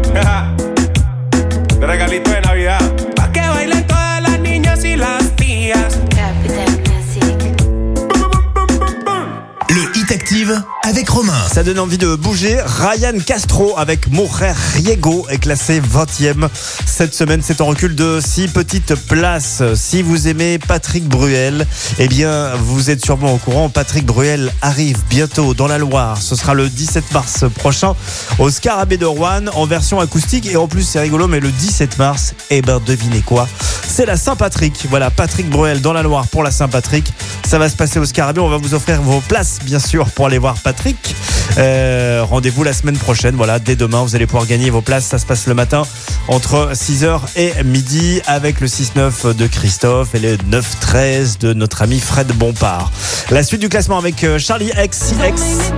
de 1.80 1.88
regalito 1.88 2.32
de 2.32 2.42
Navidad. 2.42 2.91
Le 9.70 9.98
Hit 9.98 10.12
Active 10.12 10.62
avec 10.84 11.10
Romain. 11.10 11.48
Ça 11.52 11.64
donne 11.64 11.80
envie 11.80 11.98
de 11.98 12.16
bouger. 12.16 12.60
Ryan 12.66 13.18
Castro 13.26 13.78
avec 13.78 14.10
Mon 14.12 14.28
Riego 14.28 15.26
est 15.30 15.38
classé 15.38 15.80
20e. 15.80 16.48
Cette 16.86 17.14
semaine, 17.14 17.42
c'est 17.44 17.62
en 17.62 17.68
recul 17.68 17.96
de 17.96 18.20
6 18.20 18.48
petites 18.48 18.96
places. 18.96 19.62
Si 19.76 20.02
vous 20.02 20.28
aimez 20.28 20.58
Patrick 20.60 21.08
Bruel, 21.08 21.68
eh 22.00 22.08
bien, 22.08 22.56
vous 22.56 22.90
êtes 22.90 23.04
sûrement 23.04 23.34
au 23.34 23.38
courant. 23.38 23.70
Patrick 23.70 24.06
Bruel 24.06 24.52
arrive 24.62 24.98
bientôt 25.10 25.54
dans 25.54 25.68
la 25.68 25.78
Loire. 25.78 26.18
Ce 26.22 26.36
sera 26.36 26.54
le 26.54 26.68
17 26.68 27.12
mars 27.14 27.46
prochain 27.56 27.94
au 28.40 28.50
Scarabée 28.50 28.98
de 28.98 29.06
Rouen 29.06 29.48
en 29.54 29.66
version 29.66 30.00
acoustique. 30.00 30.48
Et 30.48 30.58
en 30.58 30.68
plus, 30.68 30.84
c'est 30.84 31.00
rigolo, 31.00 31.28
mais 31.28 31.40
le 31.40 31.52
17 31.52 32.00
mars, 32.00 32.34
eh 32.50 32.62
ben, 32.62 32.82
devinez 32.84 33.22
quoi? 33.22 33.48
C'est 33.88 34.06
la 34.06 34.18
Saint-Patrick. 34.18 34.88
Voilà, 34.90 35.12
Patrick 35.12 35.50
Bruel 35.50 35.82
dans 35.82 35.94
la 35.94 36.02
Loire 36.02 36.28
pour 36.28 36.44
la 36.44 36.52
Saint-Patrick. 36.52 37.12
Ça 37.48 37.60
va 37.60 37.70
se 37.70 37.76
passer 37.76 38.00
au 38.00 38.06
Scarabée. 38.06 38.42
On 38.42 38.50
va 38.50 38.58
vous 38.58 38.74
offrir 38.74 39.02
vos 39.02 39.20
places, 39.20 39.60
bien 39.64 39.80
sûr, 39.80 40.10
pour 40.10 40.26
aller 40.26 40.38
voir 40.38 40.56
Patrick. 40.56 40.71
Euh, 41.58 42.24
Rendez-vous 42.24 42.64
la 42.64 42.74
semaine 42.74 42.98
prochaine. 42.98 43.36
Voilà, 43.36 43.60
dès 43.60 43.76
demain, 43.76 44.04
vous 44.04 44.16
allez 44.16 44.26
pouvoir 44.26 44.46
gagner 44.46 44.70
vos 44.70 44.82
places. 44.82 45.06
Ça 45.06 45.20
se 45.20 45.26
passe 45.26 45.48
le 45.48 45.54
matin 45.54 45.84
entre 46.28 46.72
6h 46.74 47.20
et 47.36 47.64
midi 47.64 48.22
avec 48.28 48.60
le 48.62 48.68
6-9 48.68 49.36
de 49.36 49.48
Christophe 49.48 50.16
et 50.16 50.20
le 50.20 50.38
9-13 50.38 51.40
de 51.40 51.54
notre 51.54 51.82
ami 51.82 52.00
Fred 52.00 52.28
Bompard. 52.28 52.92
La 53.30 53.44
suite 53.44 53.62
du 53.62 53.70
classement 53.70 53.98
avec 53.98 54.24
euh, 54.24 54.40
Charlie 54.40 54.70
XCX. 54.70 55.72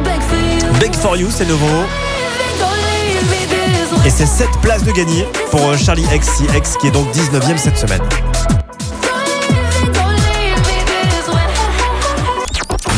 Beg 0.80 0.94
for 0.96 1.16
You, 1.18 1.30
c'est 1.36 1.48
nouveau. 1.48 1.86
Et 4.06 4.10
c'est 4.10 4.26
7 4.26 4.48
places 4.62 4.84
de 4.84 4.91
gagner 4.91 5.26
pour 5.50 5.62
euh, 5.70 5.78
Charlie 5.78 6.04
XCX 6.04 6.78
qui 6.80 6.88
est 6.88 6.91
donc 6.91 7.08
19e 7.16 7.58
cette 7.58 7.78
semaine. 7.78 8.02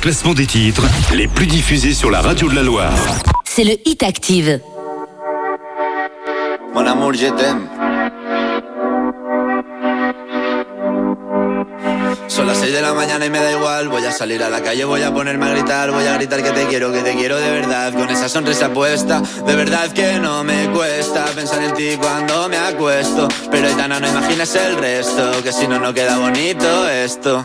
classement 0.00 0.34
des 0.34 0.46
titres 0.46 0.84
les 1.14 1.26
plus 1.26 1.46
diffusés 1.46 1.92
sur 1.92 2.10
la 2.10 2.20
radio 2.20 2.48
de 2.48 2.54
la 2.54 2.62
Loire. 2.62 2.92
c'est 3.44 3.64
le 3.64 3.74
Hit 3.84 4.02
Active. 4.02 4.60
Mon 6.74 6.86
amour, 6.86 7.14
je 7.14 7.26
t'aime. 7.26 7.68
Son 12.28 12.44
las 12.44 12.58
6 12.58 12.72
de 12.72 12.80
la 12.80 12.94
mañana 12.94 13.26
y 13.26 13.30
me 13.30 13.38
da 13.38 13.50
igual. 13.50 13.88
Voy 13.88 14.04
a 14.04 14.12
salir 14.12 14.42
a 14.42 14.48
la 14.48 14.62
calle, 14.62 14.84
voy 14.84 15.02
a 15.02 15.12
ponerme 15.12 15.46
a 15.46 15.50
gritar. 15.50 15.90
Voy 15.90 16.06
a 16.06 16.14
gritar 16.14 16.42
que 16.42 16.50
te 16.50 16.66
quiero, 16.66 16.92
que 16.92 17.00
te 17.00 17.14
quiero 17.14 17.36
de 17.36 17.50
verdad. 17.50 17.92
Con 17.94 18.08
esa 18.10 18.28
sonrisa 18.28 18.72
puesta, 18.72 19.20
de 19.20 19.56
verdad 19.56 19.90
que 19.92 20.20
no 20.20 20.44
me 20.44 20.68
cuesta 20.68 21.24
pensar 21.34 21.62
en 21.62 21.74
ti 21.74 21.96
cuando 21.98 22.48
me 22.48 22.58
acuesto. 22.58 23.26
Pero 23.50 23.66
Aitana, 23.66 23.98
no 23.98 24.06
imaginas 24.08 24.54
el 24.54 24.76
resto, 24.76 25.42
que 25.42 25.52
si 25.52 25.66
no, 25.66 25.80
no 25.80 25.92
queda 25.92 26.18
bonito 26.18 26.88
esto. 26.88 27.44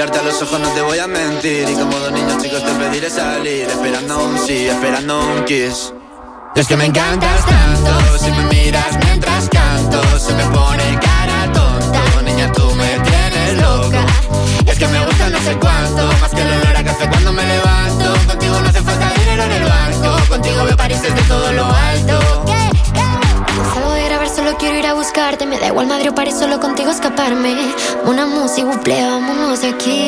Mirarte 0.00 0.18
a 0.18 0.22
los 0.22 0.40
ojos, 0.40 0.58
no 0.58 0.68
te 0.70 0.80
voy 0.80 0.98
a 0.98 1.06
mentir. 1.06 1.68
Y 1.68 1.74
como 1.74 1.98
dos 1.98 2.10
niños 2.10 2.42
chicos 2.42 2.64
te 2.64 2.72
pediré 2.72 3.10
salir, 3.10 3.68
esperando 3.68 4.24
un 4.24 4.38
sí, 4.38 4.66
esperando 4.66 5.20
un 5.20 5.44
kiss. 5.44 5.92
Es 6.54 6.66
que 6.66 6.76
me 6.76 6.86
encantas 6.86 7.44
tanto, 7.44 8.18
Madrid 25.86 26.10
o 26.10 26.14
París, 26.14 26.34
solo 26.38 26.60
contigo 26.60 26.90
escaparme. 26.90 27.54
Una 28.04 28.26
música, 28.26 28.80
plaît, 28.82 29.04
vámonos 29.06 29.62
aquí 29.64 29.99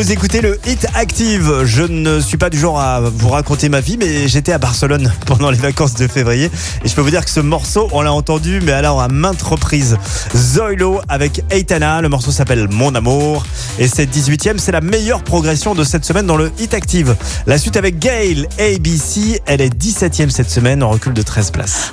Vous 0.00 0.12
écoutez 0.12 0.40
le 0.40 0.58
Hit 0.66 0.86
Active. 0.94 1.64
Je 1.64 1.82
ne 1.82 2.20
suis 2.20 2.38
pas 2.38 2.48
du 2.48 2.58
genre 2.58 2.80
à 2.80 3.00
vous 3.00 3.28
raconter 3.28 3.68
ma 3.68 3.80
vie, 3.80 3.98
mais 3.98 4.28
j'étais 4.28 4.50
à 4.50 4.56
Barcelone 4.56 5.12
pendant 5.26 5.50
les 5.50 5.58
vacances 5.58 5.92
de 5.92 6.08
février. 6.08 6.50
Et 6.82 6.88
je 6.88 6.94
peux 6.94 7.02
vous 7.02 7.10
dire 7.10 7.22
que 7.22 7.30
ce 7.30 7.40
morceau, 7.40 7.86
on 7.92 8.00
l'a 8.00 8.10
entendu, 8.10 8.60
mais 8.62 8.72
alors 8.72 9.02
à 9.02 9.08
maintes 9.08 9.42
reprises. 9.42 9.98
Zoilo 10.34 11.02
avec 11.10 11.44
Eitana. 11.50 12.00
Le 12.00 12.08
morceau 12.08 12.30
s'appelle 12.30 12.66
Mon 12.70 12.94
Amour. 12.94 13.44
Et 13.78 13.88
c'est 13.88 14.06
18ème. 14.10 14.56
C'est 14.56 14.72
la 14.72 14.80
meilleure 14.80 15.22
progression 15.22 15.74
de 15.74 15.84
cette 15.84 16.06
semaine 16.06 16.24
dans 16.24 16.38
le 16.38 16.50
Hit 16.58 16.72
Active. 16.72 17.14
La 17.46 17.58
suite 17.58 17.76
avec 17.76 17.98
Gail, 17.98 18.48
ABC. 18.58 19.42
Elle 19.44 19.60
est 19.60 19.68
17ème 19.68 20.30
cette 20.30 20.50
semaine 20.50 20.82
en 20.82 20.88
recul 20.88 21.12
de 21.12 21.20
13 21.20 21.50
places. 21.50 21.92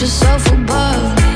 Yourself 0.00 0.46
above 0.52 1.27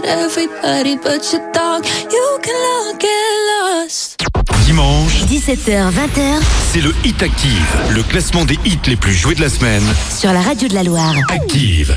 Everybody 0.00 0.96
but 0.96 1.22
your 1.32 1.42
dog, 1.52 1.84
you 2.10 2.38
can 2.42 2.54
all 2.54 2.94
get 2.98 3.08
lost. 3.50 4.16
Dimanche, 4.64 5.24
17h, 5.28 5.90
20h 5.90 6.40
c'est 6.72 6.80
le 6.80 6.94
Hit 7.04 7.22
Active, 7.22 7.76
le 7.90 8.02
classement 8.02 8.46
des 8.46 8.58
hits 8.64 8.78
les 8.86 8.96
plus 8.96 9.12
joués 9.12 9.34
de 9.34 9.42
la 9.42 9.50
semaine. 9.50 9.82
sur 10.08 10.32
la 10.32 10.40
radio 10.40 10.68
de 10.68 10.74
la 10.74 10.82
Loire. 10.82 11.14
Active. 11.28 11.94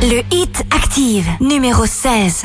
Le 0.00 0.22
hit 0.30 0.64
active, 0.70 1.26
numéro 1.40 1.84
16. 1.84 2.44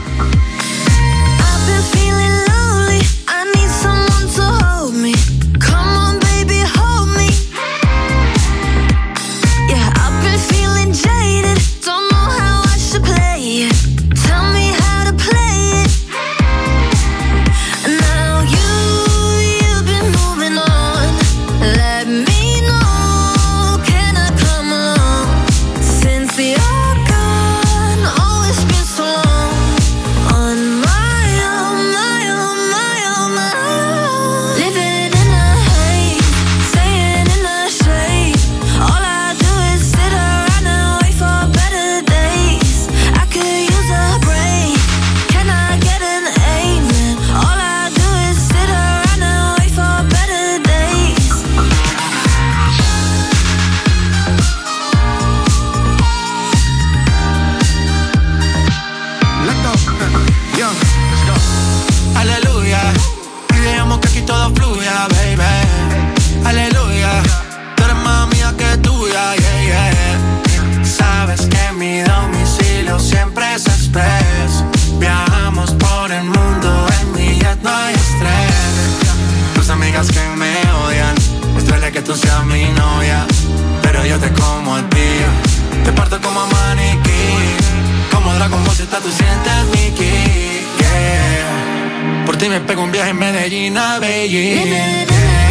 Pego 92.65 92.83
un 92.83 92.91
viaje 92.91 93.11
en 93.11 93.17
Medellín 93.17 93.77
a 93.77 93.99
Beijing. 93.99 95.50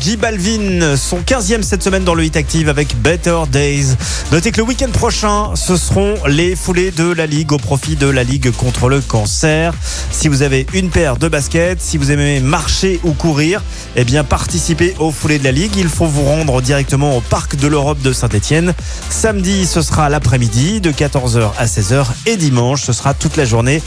J 0.00 0.16
Balvin, 0.16 0.96
son 0.96 1.18
15e 1.18 1.62
cette 1.62 1.82
semaine 1.82 2.04
dans 2.04 2.14
le 2.14 2.24
Hit 2.24 2.36
Active 2.36 2.68
avec 2.68 2.96
Better 3.00 3.40
Days. 3.50 3.94
Notez 4.32 4.50
que 4.50 4.58
le 4.58 4.64
week-end 4.64 4.90
prochain, 4.90 5.54
ce 5.54 5.76
seront 5.76 6.14
les 6.26 6.56
foulées 6.56 6.90
de 6.90 7.12
la 7.12 7.26
Ligue 7.26 7.52
au 7.52 7.58
profit 7.58 7.96
de 7.96 8.06
la 8.06 8.24
Ligue 8.24 8.50
contre 8.52 8.88
le 8.88 9.00
cancer. 9.00 9.72
Si 10.10 10.28
vous 10.28 10.42
avez 10.42 10.66
une 10.72 10.90
paire 10.90 11.16
de 11.16 11.28
baskets, 11.28 11.80
si 11.80 11.98
vous 11.98 12.10
aimez 12.10 12.40
marcher 12.40 12.98
ou 13.04 13.12
courir, 13.12 13.62
eh 13.96 14.04
bien 14.04 14.24
participez 14.24 14.94
aux 14.98 15.10
foulées 15.10 15.38
de 15.38 15.44
la 15.44 15.52
Ligue. 15.52 15.76
Il 15.76 15.88
faut 15.88 16.06
vous 16.06 16.24
rendre 16.24 16.60
directement 16.60 17.16
au 17.16 17.20
Parc 17.20 17.56
de 17.56 17.68
l'Europe 17.68 18.00
de 18.00 18.12
Saint-Etienne. 18.12 18.74
Samedi, 19.10 19.66
ce 19.66 19.82
sera 19.82 20.08
l'après-midi 20.08 20.80
de 20.80 20.90
14h 20.90 21.50
à 21.58 21.66
16h 21.66 22.06
et 22.26 22.36
dimanche, 22.36 22.82
ce 22.82 22.92
sera 22.92 23.14
toute 23.14 23.36
la 23.36 23.44
journée 23.44 23.82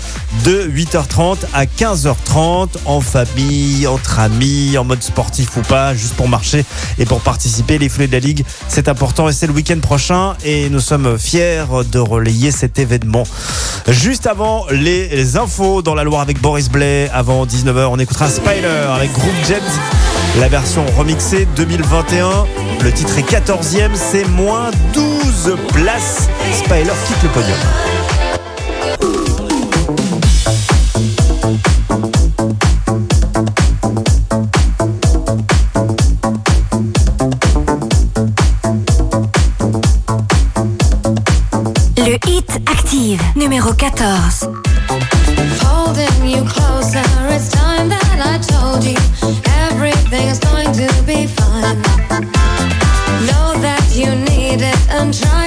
de 0.45 0.69
8h30 0.69 1.37
à 1.53 1.65
15h30 1.65 2.69
en 2.85 3.01
famille, 3.01 3.87
entre 3.87 4.19
amis, 4.19 4.77
en 4.77 4.83
mode 4.83 5.03
sportif 5.03 5.57
ou 5.57 5.61
pas, 5.61 5.93
juste 5.97 6.13
pour 6.15 6.27
marcher 6.27 6.63
et 6.99 7.05
pour 7.05 7.21
participer. 7.21 7.77
Les 7.77 7.89
foulées 7.89 8.07
de 8.07 8.13
la 8.13 8.19
Ligue, 8.19 8.45
c'est 8.67 8.87
important 8.87 9.27
et 9.29 9.33
c'est 9.33 9.47
le 9.47 9.53
week-end 9.53 9.79
prochain 9.81 10.35
et 10.43 10.69
nous 10.69 10.79
sommes 10.79 11.17
fiers 11.17 11.65
de 11.91 11.99
relayer 11.99 12.51
cet 12.51 12.79
événement. 12.79 13.23
Juste 13.87 14.27
avant 14.27 14.65
les 14.71 15.37
infos 15.37 15.81
dans 15.81 15.95
la 15.95 16.03
Loire 16.03 16.21
avec 16.21 16.39
Boris 16.41 16.69
Blais, 16.69 17.09
avant 17.13 17.45
19h, 17.45 17.87
on 17.89 17.99
écoutera 17.99 18.29
Spider 18.29 18.87
avec 18.95 19.11
Group 19.13 19.33
Jet, 19.47 19.61
la 20.39 20.47
version 20.47 20.85
remixée 20.97 21.47
2021. 21.55 22.45
Le 22.83 22.91
titre 22.91 23.17
est 23.17 23.29
14e, 23.29 23.91
c'est 23.95 24.27
moins 24.29 24.71
12 24.93 25.55
places. 25.73 26.29
Spider 26.53 26.93
quitte 27.07 27.23
le 27.23 27.29
podium. 27.29 27.57
Numéro 43.47 43.73
14. 43.73 44.49
Holding 45.63 46.27
you 46.27 46.43
closer, 46.43 46.99
it's 47.29 47.47
time 47.47 47.87
that 47.87 48.19
I 48.19 48.39
told 48.39 48.83
you 48.83 48.97
everything 49.69 50.27
is 50.27 50.37
going 50.39 50.73
to 50.73 50.91
be 51.03 51.27
fine. 51.27 51.81
Know 53.25 53.55
that 53.61 53.87
you 53.95 54.13
need 54.35 54.59
it 54.61 54.77
and 54.89 55.13
try 55.13 55.46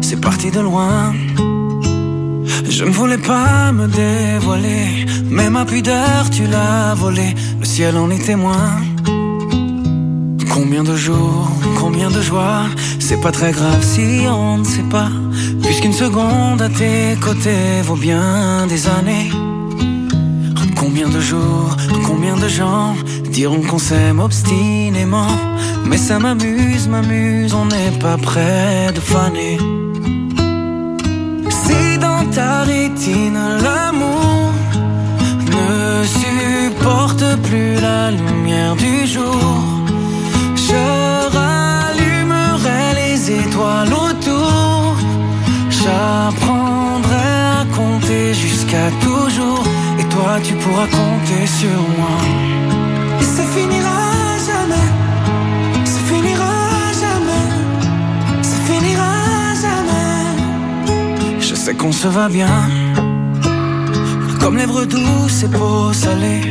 C'est 0.00 0.20
parti 0.20 0.50
de 0.50 0.58
loin. 0.58 1.12
Je 2.68 2.84
ne 2.84 2.90
voulais 2.90 3.18
pas 3.18 3.70
me 3.70 3.86
dévoiler, 3.86 5.06
mais 5.30 5.48
ma 5.48 5.64
pudeur 5.64 6.28
tu 6.30 6.44
l'as 6.46 6.94
volée, 6.94 7.34
le 7.60 7.64
ciel 7.64 7.96
en 7.96 8.10
est 8.10 8.24
témoin. 8.24 8.80
Combien 10.52 10.82
de 10.82 10.96
jours, 10.96 11.48
combien 11.78 12.10
de 12.10 12.20
joies, 12.20 12.66
c'est 12.98 13.20
pas 13.20 13.30
très 13.30 13.52
grave 13.52 13.82
si 13.82 14.26
on 14.26 14.58
ne 14.58 14.64
sait 14.64 14.88
pas, 14.90 15.10
puisqu'une 15.62 15.92
seconde 15.92 16.62
à 16.62 16.68
tes 16.68 17.16
côtés 17.20 17.82
vaut 17.84 18.00
bien 18.08 18.66
des 18.66 18.88
années. 18.88 19.30
Combien 20.74 21.08
de 21.08 21.20
jours, 21.20 21.76
combien 22.06 22.36
de 22.36 22.48
gens, 22.48 22.96
diront 23.30 23.62
qu'on 23.62 23.78
s'aime 23.78 24.18
obstinément. 24.18 25.32
Mais 25.86 25.96
ça 25.96 26.18
m'amuse, 26.18 26.88
m'amuse, 26.88 27.54
on 27.54 27.66
n'est 27.66 27.96
pas 27.98 28.16
près 28.16 28.92
de 28.94 29.00
faner. 29.00 29.58
Si 31.62 31.98
dans 31.98 32.24
ta 32.30 32.62
rétine 32.62 33.40
l'amour 33.62 34.52
ne 35.56 36.04
supporte 36.22 37.24
plus 37.42 37.74
la 37.80 38.10
lumière 38.10 38.76
du 38.76 39.06
jour, 39.06 39.42
je 40.68 40.82
rallumerai 41.36 42.82
les 43.00 43.30
étoiles 43.42 43.92
autour. 43.92 44.96
J'apprendrai 45.70 47.30
à 47.60 47.64
compter 47.76 48.34
jusqu'à 48.34 48.90
toujours. 49.02 49.64
Et 49.98 50.04
toi, 50.04 50.38
tu 50.42 50.54
pourras 50.54 50.86
compter 50.86 51.46
sur 51.46 51.80
moi. 51.98 52.79
Finira 53.54 54.38
jamais, 54.46 54.88
ça 55.84 56.00
finira 56.08 56.52
jamais, 57.02 57.46
ça 58.42 58.56
finira 58.68 59.12
jamais, 59.64 61.40
je 61.40 61.54
sais 61.56 61.74
qu'on 61.74 61.90
se 61.90 62.06
va 62.06 62.28
bien. 62.28 62.68
Comme 64.38 64.56
lèvres 64.56 64.84
douces 64.84 65.42
et 65.42 65.48
peau 65.48 65.92
salée, 65.92 66.42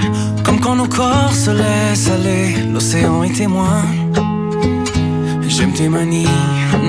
comme 0.44 0.60
quand 0.60 0.76
nos 0.76 0.90
corps 0.90 1.34
se 1.34 1.52
laissent 1.52 2.10
aller, 2.10 2.56
l'océan 2.74 3.24
est 3.24 3.34
témoin. 3.34 3.82
J'aime 5.48 5.72
tes 5.74 5.88
manies, 5.88 6.28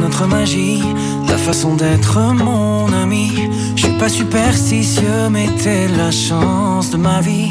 notre 0.01 0.27
magie, 0.27 0.82
ta 1.28 1.37
façon 1.37 1.77
d'être 1.77 2.19
mon 2.35 2.93
ami. 2.93 3.49
Je 3.77 3.87
suis 3.87 3.97
pas 3.97 4.09
superstitieux, 4.09 5.28
mais 5.31 5.49
t'es 5.62 5.87
la 5.87 6.11
chance 6.11 6.91
de 6.91 6.97
ma 6.97 7.20
vie. 7.20 7.51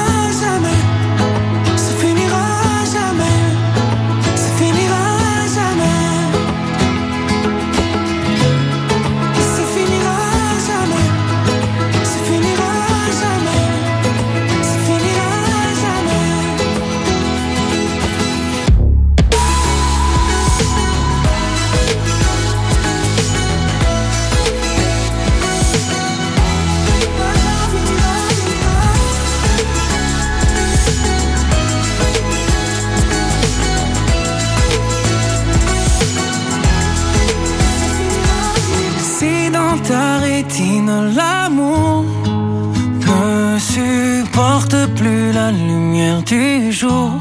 lumière 46.11 46.23
du 46.23 46.71
jour. 46.71 47.11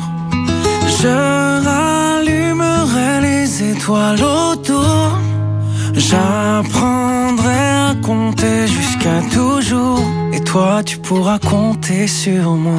Je 1.03 1.65
rallumerai 1.65 3.21
les 3.21 3.71
étoiles 3.71 4.23
autour. 4.23 5.19
J'apprendrai 5.95 7.55
à 7.55 7.95
compter 8.03 8.67
jusqu'à 8.67 9.21
toujours. 9.33 10.03
Et 10.33 10.41
toi, 10.41 10.83
tu 10.85 10.99
pourras 10.99 11.39
compter 11.39 12.07
sur 12.07 12.53
moi. 12.53 12.75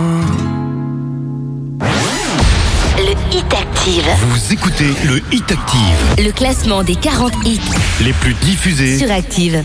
Le 2.98 3.36
Hit 3.36 3.54
Active. 3.54 4.10
Vous 4.30 4.54
écoutez 4.54 4.94
le 5.06 5.22
Hit 5.32 5.52
Active. 5.52 6.26
Le 6.26 6.32
classement 6.32 6.84
des 6.84 6.96
40 6.96 7.34
hits 7.46 7.60
les 8.04 8.14
plus 8.14 8.34
diffusés 8.36 8.98
sur 8.98 9.12
Active. 9.12 9.64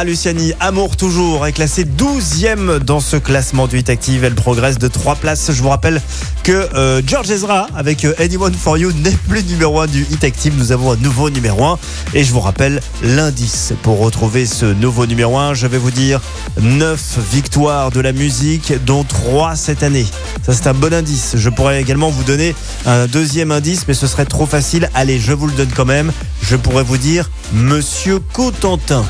Clara 0.00 0.12
Luciani, 0.12 0.54
Amour 0.60 0.96
toujours, 0.96 1.46
est 1.46 1.52
classée 1.52 1.84
12e 1.84 2.78
dans 2.78 3.00
ce 3.00 3.16
classement 3.16 3.66
du 3.66 3.78
Hit 3.80 3.90
Active. 3.90 4.24
Elle 4.24 4.34
progresse 4.34 4.78
de 4.78 4.88
3 4.88 5.16
places. 5.16 5.52
Je 5.52 5.60
vous 5.60 5.68
rappelle 5.68 6.00
que 6.42 6.52
euh, 6.74 7.02
George 7.06 7.30
Ezra, 7.30 7.66
avec 7.76 8.06
euh, 8.06 8.14
Anyone 8.18 8.54
for 8.54 8.78
You, 8.78 8.92
n'est 8.92 9.10
plus 9.28 9.44
numéro 9.44 9.78
1 9.78 9.88
du 9.88 10.06
Hit 10.10 10.24
Active. 10.24 10.54
Nous 10.56 10.72
avons 10.72 10.92
un 10.92 10.96
nouveau 10.96 11.28
numéro 11.28 11.62
1. 11.64 11.78
Et 12.14 12.24
je 12.24 12.32
vous 12.32 12.40
rappelle 12.40 12.80
l'indice 13.02 13.74
pour 13.82 13.98
retrouver 13.98 14.46
ce 14.46 14.64
nouveau 14.64 15.04
numéro 15.04 15.36
1. 15.36 15.52
Je 15.52 15.66
vais 15.66 15.76
vous 15.76 15.90
dire 15.90 16.22
9 16.62 17.18
victoires 17.30 17.90
de 17.90 18.00
la 18.00 18.12
musique, 18.12 18.72
dont 18.86 19.04
3 19.04 19.54
cette 19.54 19.82
année. 19.82 20.06
Ça, 20.46 20.54
c'est 20.54 20.66
un 20.66 20.74
bon 20.74 20.94
indice. 20.94 21.32
Je 21.34 21.50
pourrais 21.50 21.78
également 21.78 22.08
vous 22.08 22.24
donner 22.24 22.54
un 22.86 23.06
deuxième 23.06 23.52
indice, 23.52 23.84
mais 23.86 23.94
ce 23.94 24.06
serait 24.06 24.24
trop 24.24 24.46
facile. 24.46 24.88
Allez, 24.94 25.20
je 25.20 25.34
vous 25.34 25.46
le 25.46 25.52
donne 25.52 25.70
quand 25.76 25.84
même. 25.84 26.10
Je 26.40 26.56
pourrais 26.56 26.84
vous 26.84 26.96
dire 26.96 27.28
Monsieur 27.52 28.18
Cotentin. 28.32 29.04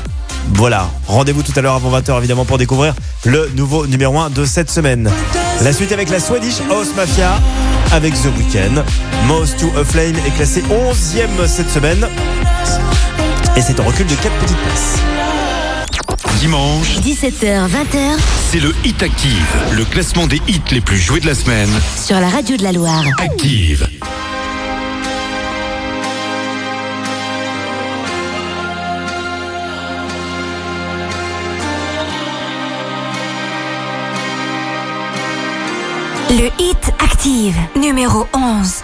Voilà, 0.53 0.89
rendez-vous 1.07 1.43
tout 1.43 1.53
à 1.55 1.61
l'heure 1.61 1.75
avant 1.75 1.97
20h 1.99 2.17
évidemment 2.17 2.45
pour 2.45 2.57
découvrir 2.57 2.93
le 3.25 3.49
nouveau 3.55 3.87
numéro 3.87 4.19
1 4.19 4.29
de 4.29 4.45
cette 4.45 4.69
semaine. 4.69 5.09
La 5.63 5.73
suite 5.73 5.91
avec 5.91 6.09
la 6.09 6.19
Swedish 6.19 6.55
House 6.69 6.89
Mafia 6.95 7.39
avec 7.91 8.13
The 8.13 8.27
Weeknd. 8.37 8.83
Most 9.27 9.59
to 9.59 9.71
a 9.79 9.83
Flame 9.83 10.15
est 10.25 10.35
classé 10.35 10.61
11e 10.61 11.47
cette 11.47 11.69
semaine 11.69 12.07
et 13.55 13.61
c'est 13.61 13.79
un 13.79 13.83
recul 13.83 14.05
de 14.07 14.15
4 14.15 14.29
petites 14.39 14.57
places. 14.57 14.97
Dimanche, 16.39 16.97
17h, 16.99 17.67
20h 17.67 18.17
c'est 18.51 18.59
le 18.59 18.73
Hit 18.83 19.01
Active, 19.03 19.55
le 19.73 19.85
classement 19.85 20.27
des 20.27 20.41
hits 20.47 20.61
les 20.71 20.81
plus 20.81 20.97
joués 20.97 21.19
de 21.19 21.27
la 21.27 21.35
semaine. 21.35 21.69
sur 22.03 22.19
la 22.19 22.29
radio 22.29 22.57
de 22.57 22.63
la 22.63 22.71
Loire. 22.71 23.03
Active. 23.19 23.87
Numéro 37.75 38.27
11. 38.33 38.83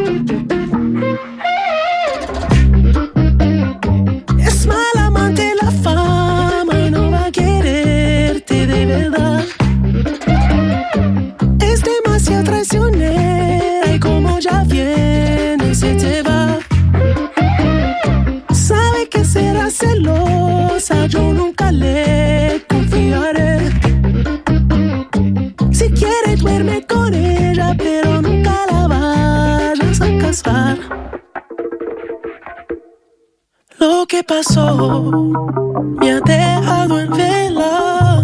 Pasó 34.31 35.11
me 35.99 36.11
ha 36.11 36.21
dejado 36.21 36.99
en 37.01 37.11
vela. 37.11 38.23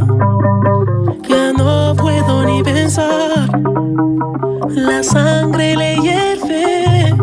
Ya 1.28 1.52
no 1.52 1.96
puedo 1.96 2.46
ni 2.46 2.64
pensar. 2.64 3.50
La 4.70 5.04
sangre 5.04 5.76
le 5.76 5.96
hierve. 6.06 7.14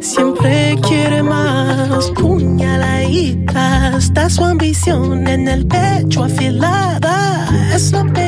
Siempre 0.00 0.76
quiere 0.86 1.22
más. 1.24 2.10
Puñaladita. 2.12 3.96
Está 3.98 4.30
su 4.30 4.44
ambición 4.44 5.26
en 5.26 5.48
el 5.48 5.66
pecho 5.66 6.24
afilada. 6.24 7.48
Es 7.74 7.92
lo. 7.92 8.21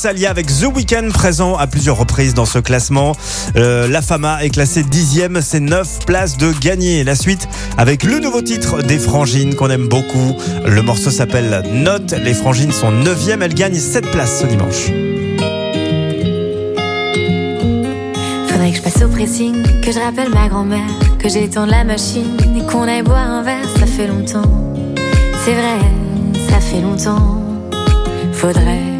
Rosalia 0.00 0.30
avec 0.30 0.46
The 0.46 0.64
Weeknd 0.74 1.10
présent 1.12 1.58
à 1.58 1.66
plusieurs 1.66 1.98
reprises 1.98 2.32
dans 2.32 2.46
ce 2.46 2.58
classement. 2.58 3.12
Euh, 3.56 3.86
la 3.86 4.00
Fama 4.00 4.42
est 4.42 4.48
classée 4.48 4.82
dixième, 4.82 5.42
c'est 5.42 5.60
9 5.60 6.06
places 6.06 6.38
de 6.38 6.54
gagné. 6.58 7.04
La 7.04 7.14
suite 7.14 7.46
avec 7.76 8.04
le 8.04 8.18
nouveau 8.18 8.40
titre 8.40 8.80
des 8.82 8.98
Frangines 8.98 9.54
qu'on 9.54 9.68
aime 9.68 9.88
beaucoup. 9.88 10.38
Le 10.64 10.80
morceau 10.80 11.10
s'appelle 11.10 11.64
Note. 11.70 12.12
Les 12.12 12.32
Frangines 12.32 12.72
sont 12.72 12.90
neuvième, 12.90 13.42
elles 13.42 13.52
gagnent 13.52 13.74
7 13.74 14.10
places 14.10 14.40
ce 14.40 14.46
dimanche. 14.46 14.86
Faudrait 18.48 18.70
que 18.70 18.76
je 18.78 18.82
passe 18.82 19.02
au 19.02 19.08
pressing, 19.08 19.62
que 19.82 19.92
je 19.92 19.98
rappelle 19.98 20.30
ma 20.30 20.48
grand-mère, 20.48 20.88
que 21.18 21.28
j'étende 21.28 21.68
la 21.68 21.84
machine 21.84 22.38
et 22.56 22.64
qu'on 22.64 22.88
aille 22.88 23.02
boire 23.02 23.28
un 23.28 23.42
verre, 23.42 23.68
ça 23.78 23.84
fait 23.84 24.06
longtemps. 24.06 24.50
C'est 25.44 25.52
vrai, 25.52 25.78
ça 26.48 26.58
fait 26.58 26.80
longtemps. 26.80 27.36
Faudrait 28.32 28.99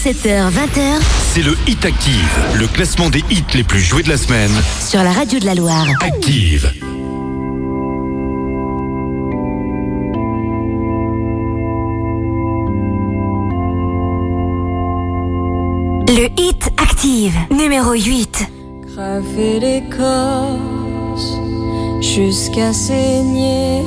17h, 0.00 0.50
20h 0.50 0.98
c'est 1.34 1.42
le 1.42 1.54
Hit 1.66 1.84
Active, 1.84 2.38
le 2.54 2.66
classement 2.68 3.10
des 3.10 3.22
hits 3.28 3.44
les 3.52 3.62
plus 3.62 3.82
joués 3.82 4.02
de 4.02 4.08
la 4.08 4.16
semaine. 4.16 4.50
sur 4.80 5.02
la 5.02 5.12
radio 5.12 5.38
de 5.38 5.44
la 5.44 5.54
Loire. 5.54 5.86
Active. 6.00 6.72
Le 16.08 16.28
hit 16.40 16.70
active, 16.78 17.34
numéro 17.50 17.92
8. 17.92 18.48
Graver 18.94 19.60
l'écorce 19.60 21.34
jusqu'à 22.00 22.72
saigner, 22.72 23.82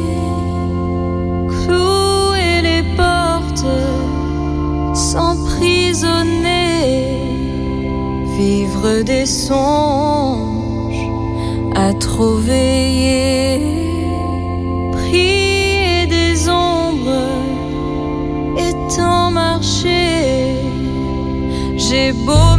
vivre 8.37 9.03
des 9.03 9.25
songes 9.25 11.07
à 11.75 11.93
trop 11.93 12.37
veiller, 12.37 13.59
prier 14.91 16.07
des 16.07 16.49
ombres 16.49 17.35
et 18.57 18.73
tant 18.95 19.31
marcher. 19.31 20.55
J'ai 21.77 22.11
beau 22.25 22.52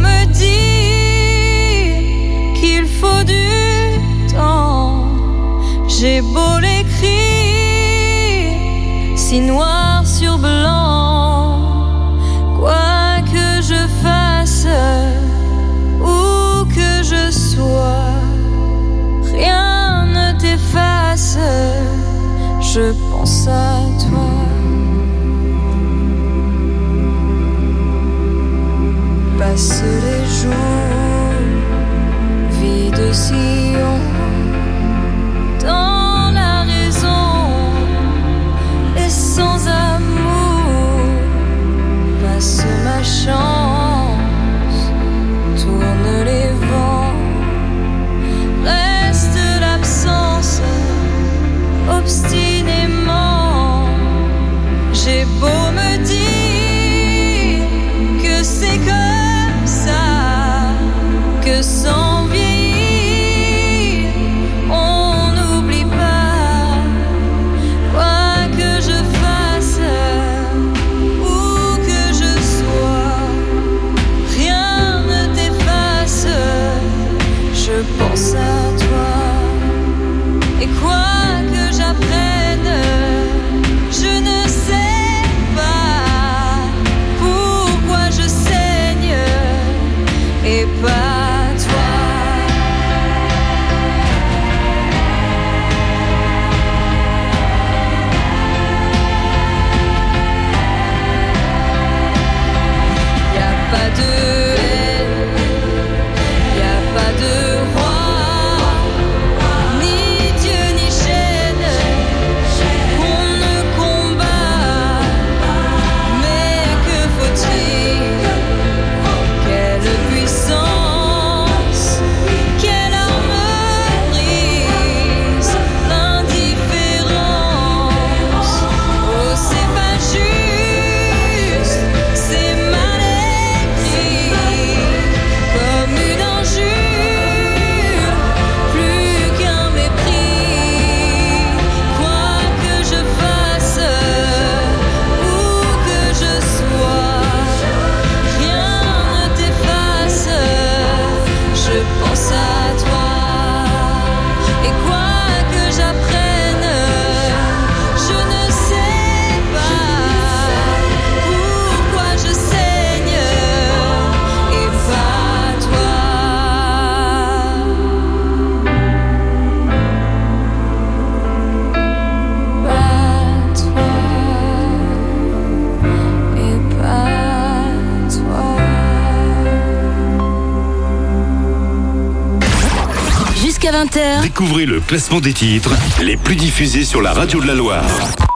Découvrez 184.37 184.65
le 184.65 184.81
classement 184.81 185.21
des 185.21 185.31
titres 185.31 185.71
les 186.03 186.17
plus 186.17 186.35
diffusés 186.35 186.83
sur 186.83 187.01
la 187.01 187.13
radio 187.13 187.39
de 187.39 187.47
la 187.47 187.53
Loire. 187.53 187.85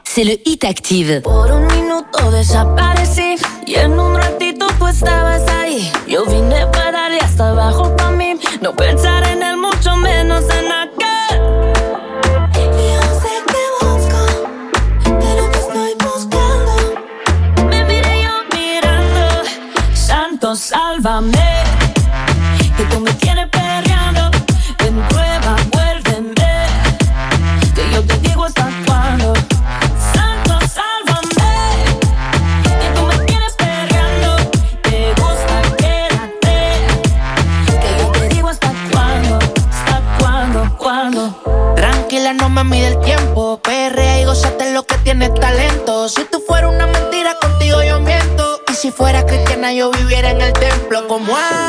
C'est 0.06 0.24
le 0.24 0.38
Hit 0.46 0.64
Active. 0.64 1.20
Por 1.20 1.52
un 1.52 1.66
minuto 1.66 2.30
desaparecí 2.30 3.34
y 3.66 3.74
en 3.74 4.00
un 4.00 4.16
ratito 4.16 4.66
tú 4.78 4.86
estabas 4.86 5.46
ahí. 5.60 5.92
Yo 6.08 6.24
vine 6.24 6.64
para 6.72 7.04
allá 7.04 7.22
hasta 7.22 7.50
abajo 7.50 7.94
para 7.96 8.12
mí. 8.12 8.32
No 8.62 8.74
pensar 8.74 9.28
en 9.28 9.42
el 9.42 9.58
mucho 9.58 9.94
menos 9.96 10.42
en 10.44 10.70
Sálvame 20.56 21.59
en 51.00 51.04
el 51.04 51.08
templo. 51.08 51.26
como 51.26 51.36
hace? 51.36 51.59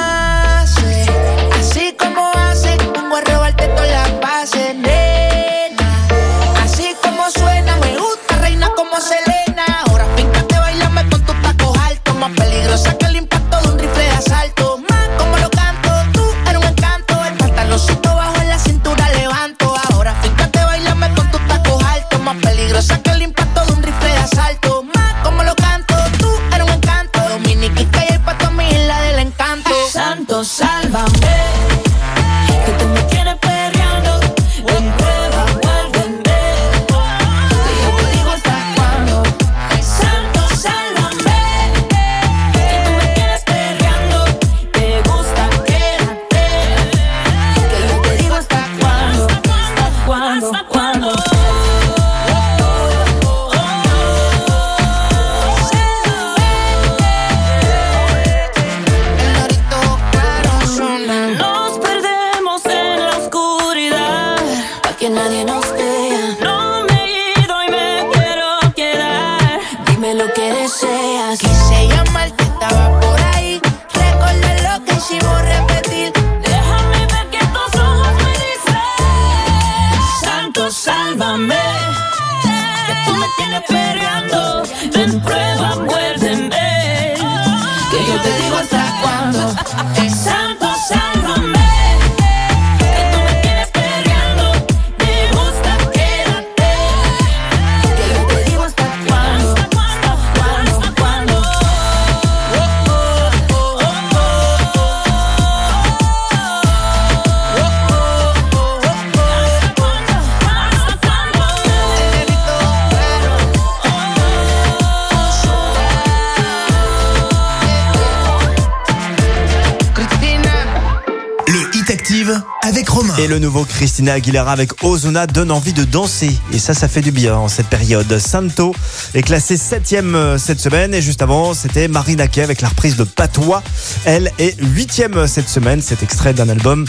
Christina 123.82 124.14
Aguilera 124.14 124.52
avec 124.52 124.84
Ozuna 124.84 125.26
donne 125.26 125.50
envie 125.52 125.74
de 125.74 125.86
danser. 125.86 126.38
Et 126.54 126.60
ça, 126.60 126.76
ça 126.76 126.88
fait 126.88 127.02
du 127.02 127.10
bien 127.10 127.36
en 127.36 127.48
cette 127.48 127.66
période. 127.66 128.20
Santo 128.20 128.76
est 129.16 129.24
classé 129.24 129.56
7ème 129.56 130.38
cette 130.38 130.60
semaine. 130.60 130.94
Et 130.94 131.02
juste 131.02 131.24
avant, 131.24 131.56
c'était 131.56 131.88
Marina 131.88 132.28
Kay 132.28 132.44
avec 132.44 132.62
la 132.62 132.68
reprise 132.68 132.96
de 132.96 133.04
Patois. 133.04 133.64
Elle 134.06 134.32
est 134.38 134.56
8ème 134.62 135.26
cette 135.26 135.50
semaine. 135.50 135.82
Cet 135.82 136.04
extrait 136.04 136.36
d'un 136.36 136.48
album 136.50 136.86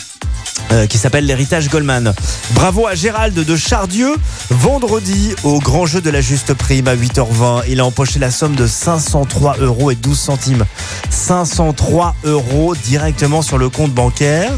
euh, 0.70 0.86
qui 0.86 0.98
s'appelle 0.98 1.24
L'héritage 1.24 1.70
Goldman. 1.70 2.12
Bravo 2.50 2.86
à 2.86 2.94
Gérald 2.94 3.42
de 3.42 3.56
Chardieu. 3.56 4.14
Vendredi, 4.50 5.34
au 5.44 5.60
grand 5.60 5.86
jeu 5.86 6.02
de 6.02 6.10
la 6.10 6.20
juste 6.20 6.52
prime 6.52 6.88
à 6.88 6.94
8h20, 6.94 7.62
il 7.70 7.80
a 7.80 7.86
empoché 7.86 8.18
la 8.18 8.30
somme 8.30 8.54
de 8.54 8.66
503 8.66 9.56
euros 9.60 9.90
et 9.90 9.94
12 9.94 10.18
centimes. 10.18 10.66
503 11.08 12.16
euros 12.24 12.74
directement 12.84 13.40
sur 13.40 13.56
le 13.56 13.70
compte 13.70 13.92
bancaire. 13.92 14.52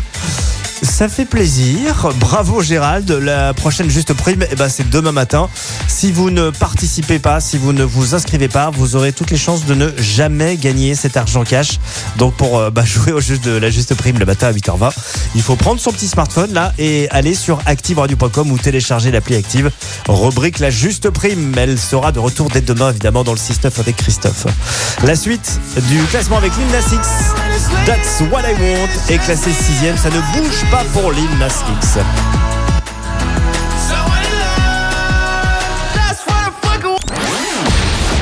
Ça 0.85 1.09
fait 1.09 1.25
plaisir. 1.25 2.11
Bravo 2.21 2.63
Gérald. 2.63 3.11
La 3.11 3.55
prochaine 3.55 3.89
juste 3.89 4.13
prime, 4.13 4.45
eh 4.51 4.55
ben, 4.55 4.69
c'est 4.69 4.89
demain 4.91 5.13
matin. 5.13 5.49
Si 5.89 6.13
vous 6.13 6.31
ne 6.31 6.51
participez 6.51 7.19
pas, 7.19 7.41
si 7.41 7.57
vous 7.57 7.73
ne 7.73 7.85
vous 7.85 8.15
inscrivez 8.15 8.49
pas, 8.49 8.71
vous 8.71 8.95
aurez 8.95 9.13
toutes 9.13 9.31
les 9.31 9.39
chances 9.39 9.65
de 9.65 9.75
ne 9.75 9.89
jamais 9.99 10.57
gagner 10.57 10.95
cet 10.95 11.17
argent 11.17 11.43
cash. 11.43 11.81
Donc 12.19 12.35
pour 12.35 12.59
euh, 12.59 12.71
bah, 12.71 12.85
jouer 12.85 13.13
au 13.13 13.21
jeu 13.21 13.39
de 13.39 13.53
la 13.53 13.71
juste 13.71 13.95
prime 13.95 14.19
le 14.19 14.27
matin 14.27 14.49
à 14.49 14.53
8h20, 14.53 14.93
il 15.35 15.43
faut 15.43 15.57
prendre 15.57 15.81
son 15.81 15.91
petit 15.91 16.07
smartphone 16.07 16.53
là 16.53 16.75
et 16.79 17.09
aller 17.11 17.35
sur 17.35 17.61
activeradio.com 17.65 18.51
ou 18.53 18.59
télécharger 18.59 19.11
l'appli 19.11 19.37
Active. 19.37 19.71
Rubrique 20.07 20.59
la 20.59 20.71
juste 20.71 21.09
prime. 21.11 21.55
Elle 21.57 21.79
sera 21.79 22.13
de 22.13 22.19
retour 22.19 22.51
dès 22.51 22.61
demain 22.61 22.91
évidemment 22.91 23.25
dans 23.25 23.33
le 23.33 23.39
6-9 23.39 23.81
avec 23.81 23.97
Christophe. 23.97 24.47
La 25.03 25.17
suite 25.17 25.61
du 25.89 25.99
classement 26.05 26.37
avec 26.37 26.53
Lil 26.57 26.67
Nas 26.69 26.95
X. 26.95 27.09
That's 27.87 28.21
what 28.31 28.43
I 28.43 28.55
want 28.61 28.89
est 29.09 29.19
classé 29.19 29.51
6 29.51 30.03
Ça 30.03 30.11
ne 30.11 30.21
bouge 30.37 30.65
pas 30.71 30.74
pour 30.93 31.13
Lil 31.13 31.29
Nas 31.39 31.63
X. 31.79 31.99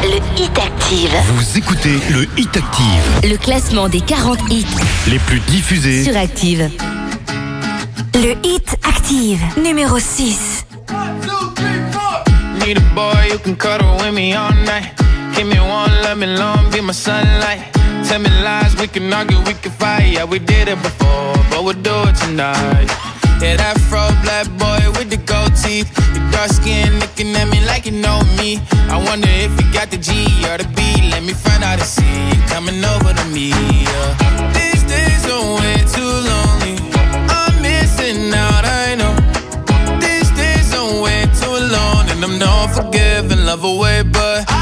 Le 0.03 0.17
Hit 0.43 0.59
Active. 0.59 1.11
Vous 1.35 1.59
écoutez 1.59 1.99
le 2.11 2.27
Hit 2.37 2.57
Active. 2.57 3.31
Le 3.31 3.37
classement 3.37 3.89
des 3.89 4.01
40 4.01 4.39
hits 4.51 4.67
Les 5.09 5.19
plus 5.21 5.41
diffusés. 5.41 6.05
sur 6.05 6.17
Active. 6.17 6.69
Le 8.15 8.35
Hit 8.45 8.77
Active, 8.89 9.41
numéro 9.63 9.99
6. 9.99 10.67
Need 12.67 12.79
a 12.79 12.81
boy 12.95 13.13
who 13.33 13.39
can 13.39 13.55
cuddle 13.55 13.97
with 13.99 14.13
me 14.13 14.35
all 14.35 14.53
night. 14.67 14.93
Give 15.37 15.47
me 15.47 15.59
one, 15.59 15.91
let 16.03 16.17
me 16.17 16.27
long, 16.27 16.71
be 16.71 16.81
my 16.81 16.93
sunlight. 16.93 17.61
Tell 18.13 18.21
me 18.21 18.29
lies, 18.45 18.77
we 18.77 18.89
can 18.89 19.11
argue, 19.11 19.39
we 19.47 19.55
can 19.55 19.73
fight. 19.73 20.13
Yeah, 20.13 20.25
we 20.25 20.39
did 20.39 20.69
it 20.69 20.77
before, 20.83 21.33
but 21.49 21.65
we'll 21.65 21.81
do 21.81 21.97
it 22.05 22.17
tonight. 22.17 22.85
Yeah, 23.41 23.57
that 23.57 23.81
fro 23.89 24.05
black 24.21 24.45
boy 24.61 24.85
with 25.01 25.09
the 25.09 25.17
gold 25.17 25.57
teeth. 25.57 25.89
Your 26.13 26.21
dark 26.31 26.51
skin 26.53 27.01
looking 27.01 27.35
at 27.41 27.49
me 27.49 27.65
like 27.65 27.87
you 27.87 27.93
know 27.93 28.21
me. 28.37 28.61
I 28.93 29.01
wonder 29.09 29.33
if 29.33 29.57
you 29.57 29.65
got 29.73 29.89
the 29.91 29.97
G 29.97 30.13
or 30.45 30.59
the 30.61 30.69
B. 30.77 31.09
Let 31.09 31.25
me 31.25 31.33
find 31.33 31.65
out 31.65 31.81
and 31.81 31.89
see 31.89 32.13
you 32.29 32.37
coming 32.53 32.85
over 32.85 33.17
to 33.17 33.25
me. 33.33 33.49
Yeah. 33.49 34.53
These 34.53 34.85
days 34.85 35.25
are 35.33 35.49
way 35.57 35.81
too 35.97 36.13
lonely. 36.29 36.77
I'm 37.33 37.65
missing 37.65 38.29
out, 38.29 38.65
I 38.69 38.93
know. 39.01 39.17
These 40.05 40.29
days 40.37 40.69
are 40.77 41.01
way 41.01 41.25
too 41.41 41.49
alone, 41.65 42.13
and 42.13 42.21
I'm 42.21 42.37
not 42.37 42.77
forgiving, 42.77 43.47
love 43.49 43.65
away, 43.65 44.03
but 44.05 44.45
I 44.53 44.62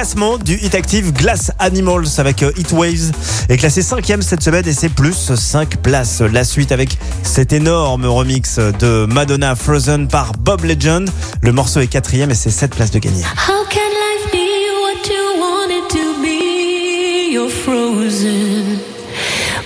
Classement 0.00 0.38
du 0.38 0.54
Hit 0.54 0.74
Active 0.74 1.12
Glass 1.12 1.52
Animals 1.58 2.06
avec 2.16 2.42
euh, 2.42 2.50
Heat 2.56 2.72
Waves 2.72 3.12
est 3.50 3.58
classé 3.58 3.82
5 3.82 4.10
cette 4.22 4.42
semaine 4.42 4.66
et 4.66 4.72
c'est 4.72 4.88
plus 4.88 5.34
5 5.34 5.76
places. 5.82 6.22
La 6.22 6.42
suite 6.42 6.72
avec 6.72 6.96
cet 7.22 7.52
énorme 7.52 8.06
remix 8.06 8.58
de 8.58 9.04
Madonna 9.04 9.54
Frozen 9.54 10.08
par 10.08 10.32
Bob 10.32 10.64
Legend. 10.64 11.06
Le 11.42 11.52
morceau 11.52 11.80
est 11.80 11.86
quatrième 11.86 12.30
et 12.30 12.34
c'est 12.34 12.48
7 12.48 12.74
places 12.74 12.92
de 12.92 12.98
gagné. 12.98 13.22
How 13.24 13.62
can 13.68 13.80
life 13.90 14.32
be 14.32 14.38
what 14.80 15.06
you 15.06 15.88
to 15.90 16.22
be? 16.22 17.34
You're 17.34 17.50
frozen 17.50 18.78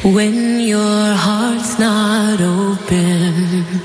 when 0.03 0.59
your 0.59 1.15
heart's 1.15 1.79
not 1.79 2.41
open. 2.41 3.84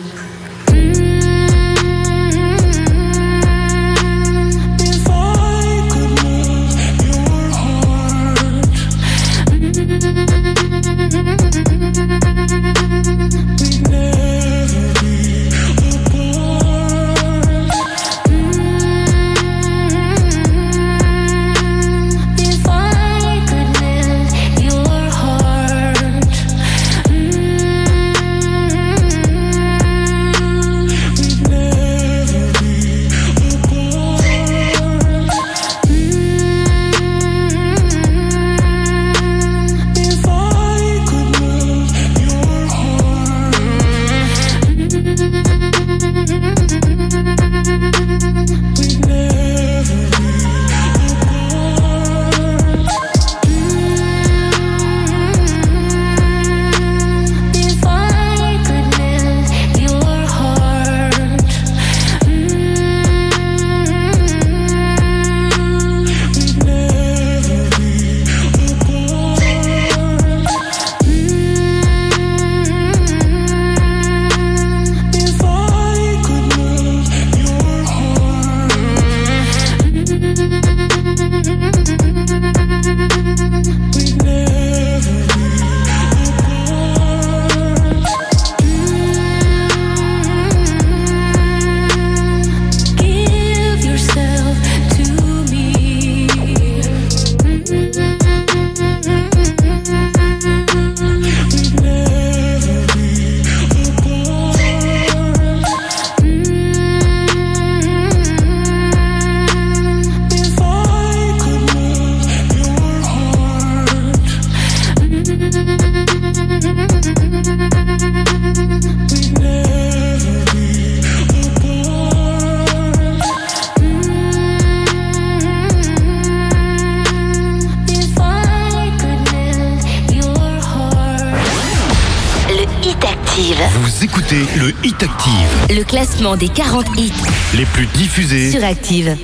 Classement 136.20 136.36
des 136.36 136.50
40 136.50 136.86
hits 136.98 137.14
les 137.56 137.66
plus 137.66 137.86
diffusés. 137.88 138.52
sur 138.52 138.64
Active. 138.64 139.16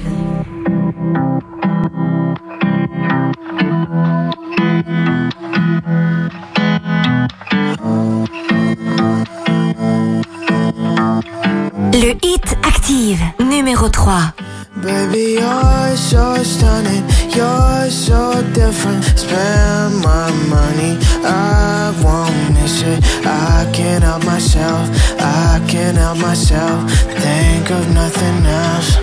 Le 11.94 12.14
Hit 12.24 12.58
Active, 12.64 13.20
numéro 13.40 13.90
3. 13.90 14.34
Baby, 14.78 15.40
you're 15.40 15.98
so 15.98 16.44
stunning, 16.44 17.04
you're 17.36 17.90
so 17.90 18.42
different. 18.54 19.04
Spend 19.18 20.02
my 20.02 20.32
money, 20.48 20.98
I 21.26 21.92
won't 22.04 22.55
miss. 22.66 22.84
I 23.26 23.70
can't 23.74 24.04
help 24.04 24.26
myself, 24.26 24.90
I 25.20 25.62
can't 25.68 25.98
help 25.98 26.18
myself. 26.18 26.92
Think 27.24 27.70
of 27.72 27.94
nothing 27.94 28.46
else, 28.46 28.98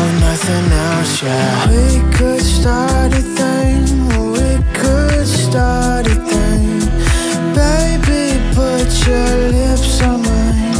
of 0.00 0.10
nothing 0.20 0.72
else, 0.72 1.22
yeah. 1.22 1.68
We 1.70 2.16
could 2.16 2.40
start 2.40 3.12
a 3.12 3.22
thing, 3.38 3.84
we 4.32 4.52
could 4.74 5.26
start 5.26 6.06
a 6.06 6.14
thing. 6.14 6.80
Baby, 7.54 8.38
put 8.54 8.88
your 9.06 9.32
lips 9.56 10.02
on 10.02 10.22
mine. 10.22 10.76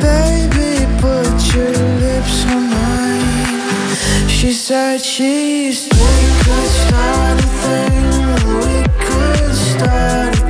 Baby, 0.00 0.86
put 1.00 1.38
your 1.54 1.74
lips 2.04 2.44
on 2.46 2.62
mine. 2.70 4.28
She 4.28 4.52
said 4.52 5.00
she's 5.00 5.88
we 5.92 6.16
could 6.44 6.70
start 6.82 7.38
a 7.38 7.48
thing. 7.62 7.96
We 8.64 8.76
could 9.06 9.54
start 9.54 10.34
a 10.34 10.36
thing. 10.36 10.49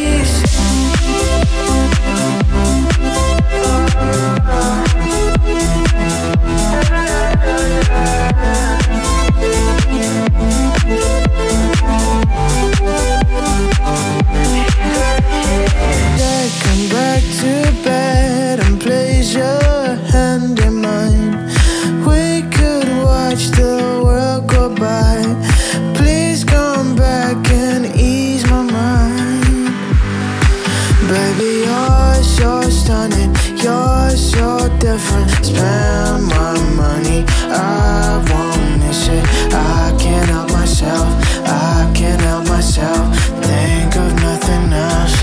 different. 34.91 35.29
Spend 35.45 36.27
my 36.27 36.53
money, 36.75 37.23
I 37.47 38.19
won't 38.29 38.79
miss 38.79 39.07
it. 39.07 39.23
I 39.53 39.95
can't 39.97 40.29
help 40.29 40.49
myself, 40.51 41.07
I 41.45 41.89
can't 41.95 42.21
help 42.21 42.45
myself. 42.47 43.03
Think 43.47 43.95
of 43.95 44.11
nothing 44.27 44.73
else, 44.89 45.15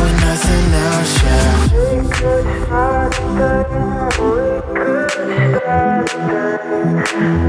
of 0.00 0.10
nothing 0.26 0.66
else, 0.86 1.12
yeah. 1.24 1.52
We 1.72 2.08
could 2.16 2.46
start 2.64 3.12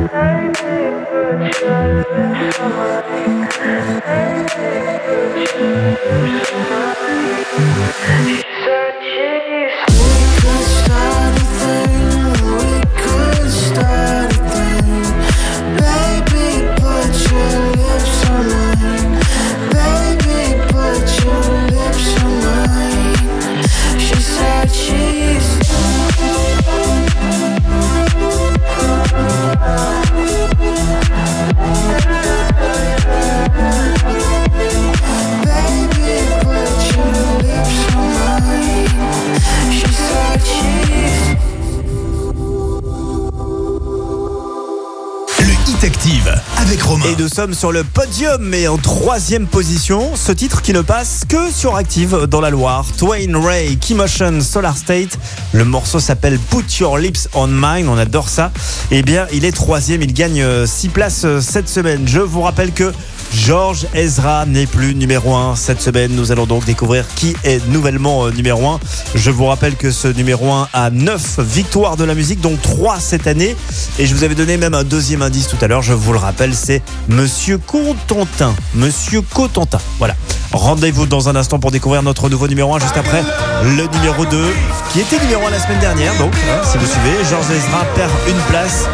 Anything 0.09 0.93
but 1.11 1.61
your 1.61 1.87
lips, 2.03 2.47
Et 46.87 47.21
nous 47.21 47.27
sommes 47.27 47.53
sur 47.53 47.73
le 47.73 47.83
podium, 47.83 48.41
mais 48.41 48.69
en 48.69 48.77
troisième 48.77 49.45
position, 49.45 50.15
ce 50.15 50.31
titre 50.31 50.61
qui 50.61 50.71
ne 50.71 50.79
passe 50.79 51.23
que 51.27 51.51
sur 51.51 51.75
Active 51.75 52.27
dans 52.29 52.39
la 52.39 52.49
Loire. 52.49 52.85
Twain 52.97 53.37
Ray, 53.37 53.77
Keymotion, 53.77 54.39
Solar 54.39 54.77
State. 54.77 55.19
Le 55.51 55.65
morceau 55.65 55.99
s'appelle 55.99 56.39
Put 56.39 56.63
Your 56.79 56.97
Lips 56.97 57.27
on 57.33 57.47
Mine. 57.47 57.89
On 57.89 57.97
adore 57.97 58.29
ça. 58.29 58.53
Eh 58.89 59.01
bien, 59.01 59.27
il 59.33 59.43
est 59.43 59.51
troisième. 59.51 60.01
Il 60.01 60.13
gagne 60.13 60.65
6 60.65 60.87
places 60.87 61.25
euh, 61.25 61.41
cette 61.41 61.67
semaine. 61.67 62.07
Je 62.07 62.21
vous 62.21 62.41
rappelle 62.41 62.71
que 62.71 62.93
Georges 63.45 63.85
Ezra 63.93 64.45
n'est 64.45 64.65
plus 64.65 64.95
numéro 64.95 65.35
1 65.35 65.55
cette 65.55 65.79
semaine. 65.79 66.11
Nous 66.15 66.31
allons 66.31 66.45
donc 66.47 66.65
découvrir 66.65 67.05
qui 67.15 67.35
est 67.43 67.65
nouvellement 67.67 68.25
euh, 68.25 68.31
numéro 68.31 68.67
1. 68.67 68.79
Je 69.15 69.29
vous 69.29 69.45
rappelle 69.45 69.75
que 69.75 69.91
ce 69.91 70.07
numéro 70.07 70.51
1 70.51 70.67
a 70.73 70.89
9 70.89 71.39
victoires 71.41 71.97
de 71.97 72.03
la 72.03 72.15
musique, 72.15 72.41
dont 72.41 72.57
3 72.61 72.99
cette 72.99 73.27
année. 73.27 73.55
Et 73.99 74.07
je 74.07 74.15
vous 74.15 74.23
avais 74.23 74.33
donné 74.33 74.57
même 74.57 74.73
un 74.73 74.83
deuxième 74.83 75.21
indice 75.21 75.47
tout 75.47 75.57
à 75.61 75.67
l'heure. 75.67 75.83
Je 75.83 75.93
vous 75.93 76.13
le 76.13 76.19
rappelle, 76.19 76.55
c'est 76.55 76.81
Monsieur 77.09 77.59
Cotentin. 77.59 78.55
Monsieur 78.73 79.21
Cotentin. 79.21 79.79
Voilà. 79.99 80.15
Rendez-vous 80.51 81.05
dans 81.05 81.29
un 81.29 81.35
instant 81.35 81.59
pour 81.59 81.71
découvrir 81.71 82.01
notre 82.03 82.29
nouveau 82.29 82.47
numéro 82.47 82.75
1 82.75 82.79
juste 82.79 82.97
après 82.97 83.23
le 83.63 83.87
numéro 83.97 84.25
2 84.25 84.45
qui 84.91 85.01
était 85.01 85.19
numéro 85.19 85.45
1 85.45 85.51
la 85.51 85.59
semaine 85.59 85.79
dernière. 85.79 86.17
Donc, 86.17 86.33
hein, 86.33 86.61
si 86.69 86.77
vous 86.77 86.87
suivez, 86.87 87.23
Georges 87.29 87.51
Ezra 87.51 87.85
perd 87.95 88.11
une 88.27 88.41
place 88.49 88.85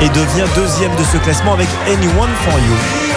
et 0.00 0.08
devient 0.08 0.48
deuxième 0.54 0.94
de 0.96 1.04
ce 1.12 1.18
classement 1.18 1.54
avec 1.54 1.68
Anyone 1.86 2.30
for 2.44 2.54
You. 2.54 3.07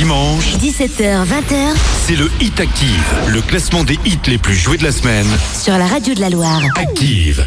Dimanche, 0.00 0.56
17h, 0.56 1.26
20h 1.26 1.74
c'est 2.06 2.16
le 2.16 2.30
Hit 2.40 2.58
Active, 2.58 3.04
le 3.28 3.42
classement 3.42 3.84
des 3.84 3.98
hits 4.06 4.18
les 4.28 4.38
plus 4.38 4.54
joués 4.54 4.78
de 4.78 4.82
la 4.84 4.92
semaine. 4.92 5.26
sur 5.54 5.76
la 5.76 5.86
radio 5.86 6.14
de 6.14 6.20
la 6.22 6.30
Loire. 6.30 6.62
Active. 6.76 7.46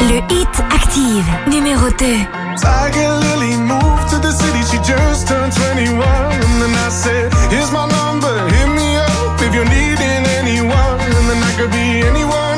Le 0.00 0.16
Hit 0.34 0.48
Active, 0.74 1.24
numéro 1.48 1.88
2. 1.88 1.94
Tiger 2.56 3.12
Lily 3.20 3.56
moved 3.58 4.08
to 4.10 4.18
the 4.18 4.32
city, 4.32 4.62
she 4.72 4.78
just 4.78 5.28
turned 5.28 5.52
21. 5.52 6.02
And 6.02 6.62
then 6.62 6.74
I 6.74 6.88
said, 6.90 7.32
Here's 7.48 7.70
my 7.70 7.86
number, 7.86 8.34
hit 8.48 8.68
me 8.74 8.96
up 8.96 9.40
if 9.40 9.54
you're 9.54 9.64
needing 9.64 10.26
anyone. 10.40 10.98
And 11.00 11.28
then 11.30 11.40
I 11.40 11.52
could 11.56 11.70
be 11.70 12.02
anyone, 12.02 12.10
anyone, 12.10 12.49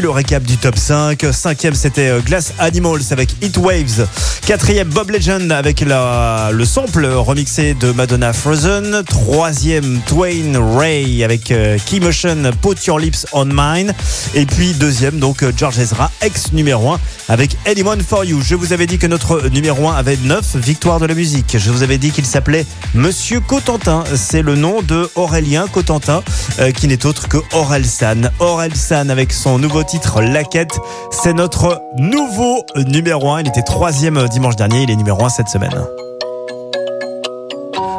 le 0.00 0.10
récap 0.10 0.42
du 0.42 0.56
top 0.56 0.76
5. 0.76 1.26
Cinquième, 1.32 1.74
c'était 1.74 2.08
euh, 2.08 2.20
Glass 2.20 2.52
Animals 2.58 3.02
avec 3.10 3.30
Heat 3.42 3.56
Waves. 3.56 4.06
Quatrième, 4.46 4.88
Bob 4.88 5.10
Legend 5.10 5.50
avec 5.50 5.80
le 5.80 6.64
sample 6.64 7.06
remixé 7.06 7.74
de 7.74 7.92
Madonna 7.92 8.32
Frozen. 8.32 9.02
Troisième, 9.08 10.00
Twain 10.06 10.76
Ray 10.76 11.24
avec 11.24 11.50
euh, 11.50 11.78
Keymotion 11.86 12.50
Put 12.62 12.84
Your 12.86 12.98
Lips 12.98 13.26
on 13.32 13.46
Mine. 13.46 13.94
Et 14.34 14.46
puis 14.46 14.72
deuxième, 14.74 15.18
donc 15.18 15.42
euh, 15.42 15.52
George 15.56 15.78
Ezra, 15.78 16.10
ex 16.22 16.52
numéro 16.52 16.90
1 16.92 17.00
avec 17.28 17.56
Anyone 17.66 18.02
for 18.02 18.24
You. 18.24 18.40
Je 18.40 18.54
vous 18.54 18.72
avais 18.72 18.86
dit 18.86 18.98
que 18.98 19.06
notre 19.06 19.48
numéro 19.48 19.88
1 19.88 19.94
avait 19.94 20.16
9 20.16 20.56
victoires 20.56 21.00
de 21.00 21.06
la 21.06 21.14
musique. 21.14 21.56
Je 21.58 21.70
vous 21.70 21.82
avais 21.82 21.98
dit 21.98 22.10
qu'il 22.10 22.26
s'appelait 22.26 22.66
Monsieur 22.94 23.40
Cotentin. 23.40 24.04
C'est 24.14 24.42
le 24.42 24.56
nom 24.56 24.82
de 24.82 25.10
Aurélien 25.14 25.66
Cotentin, 25.66 26.22
euh, 26.60 26.70
qui 26.70 26.88
n'est 26.88 27.06
autre 27.06 27.28
que 27.28 27.38
Aurel 27.54 27.84
San. 27.84 28.30
Aurel 28.38 28.74
San 28.74 29.10
avec 29.10 29.32
son 29.32 29.58
nouveau 29.58 29.82
titre 29.82 30.22
La 30.22 30.44
Quête. 30.44 30.78
C'est 31.10 31.34
notre 31.34 31.82
nouveau 31.98 32.64
numéro 32.86 33.30
1. 33.32 33.42
Il 33.42 33.48
était 33.48 33.62
troisième 33.62 34.28
dimanche 34.28 34.56
dernier. 34.56 34.82
Il 34.82 34.90
est 34.90 34.96
numéro 34.96 35.24
1 35.24 35.28
cette 35.28 35.48
semaine. 35.48 35.74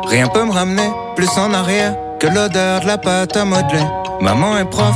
Rien 0.08 0.28
peut 0.28 0.44
me 0.44 0.52
ramener 0.52 0.90
plus 1.16 1.30
en 1.38 1.54
arrière 1.54 1.96
que 2.20 2.28
l'odeur 2.28 2.82
de 2.82 2.88
la 2.88 2.98
pâte 2.98 3.38
à 3.38 3.46
modeler. 3.46 3.84
Maman 4.22 4.58
est 4.58 4.66
prof 4.66 4.96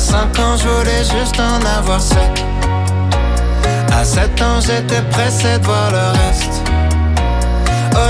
À 0.00 0.02
5 0.02 0.38
ans, 0.38 0.56
je 0.56 0.66
voulais 0.66 1.04
juste 1.04 1.38
en 1.38 1.60
avoir 1.78 2.00
7. 2.00 2.18
À 3.92 4.02
7 4.02 4.40
ans, 4.40 4.58
j'étais 4.58 5.02
pressé 5.10 5.58
de 5.58 5.64
voir 5.66 5.90
le 5.90 6.18
reste. 6.18 6.62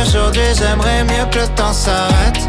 Aujourd'hui, 0.01 0.55
j'aimerais 0.57 1.03
mieux 1.03 1.29
que 1.33 1.41
le 1.41 1.49
temps 1.49 1.73
s'arrête. 1.73 2.49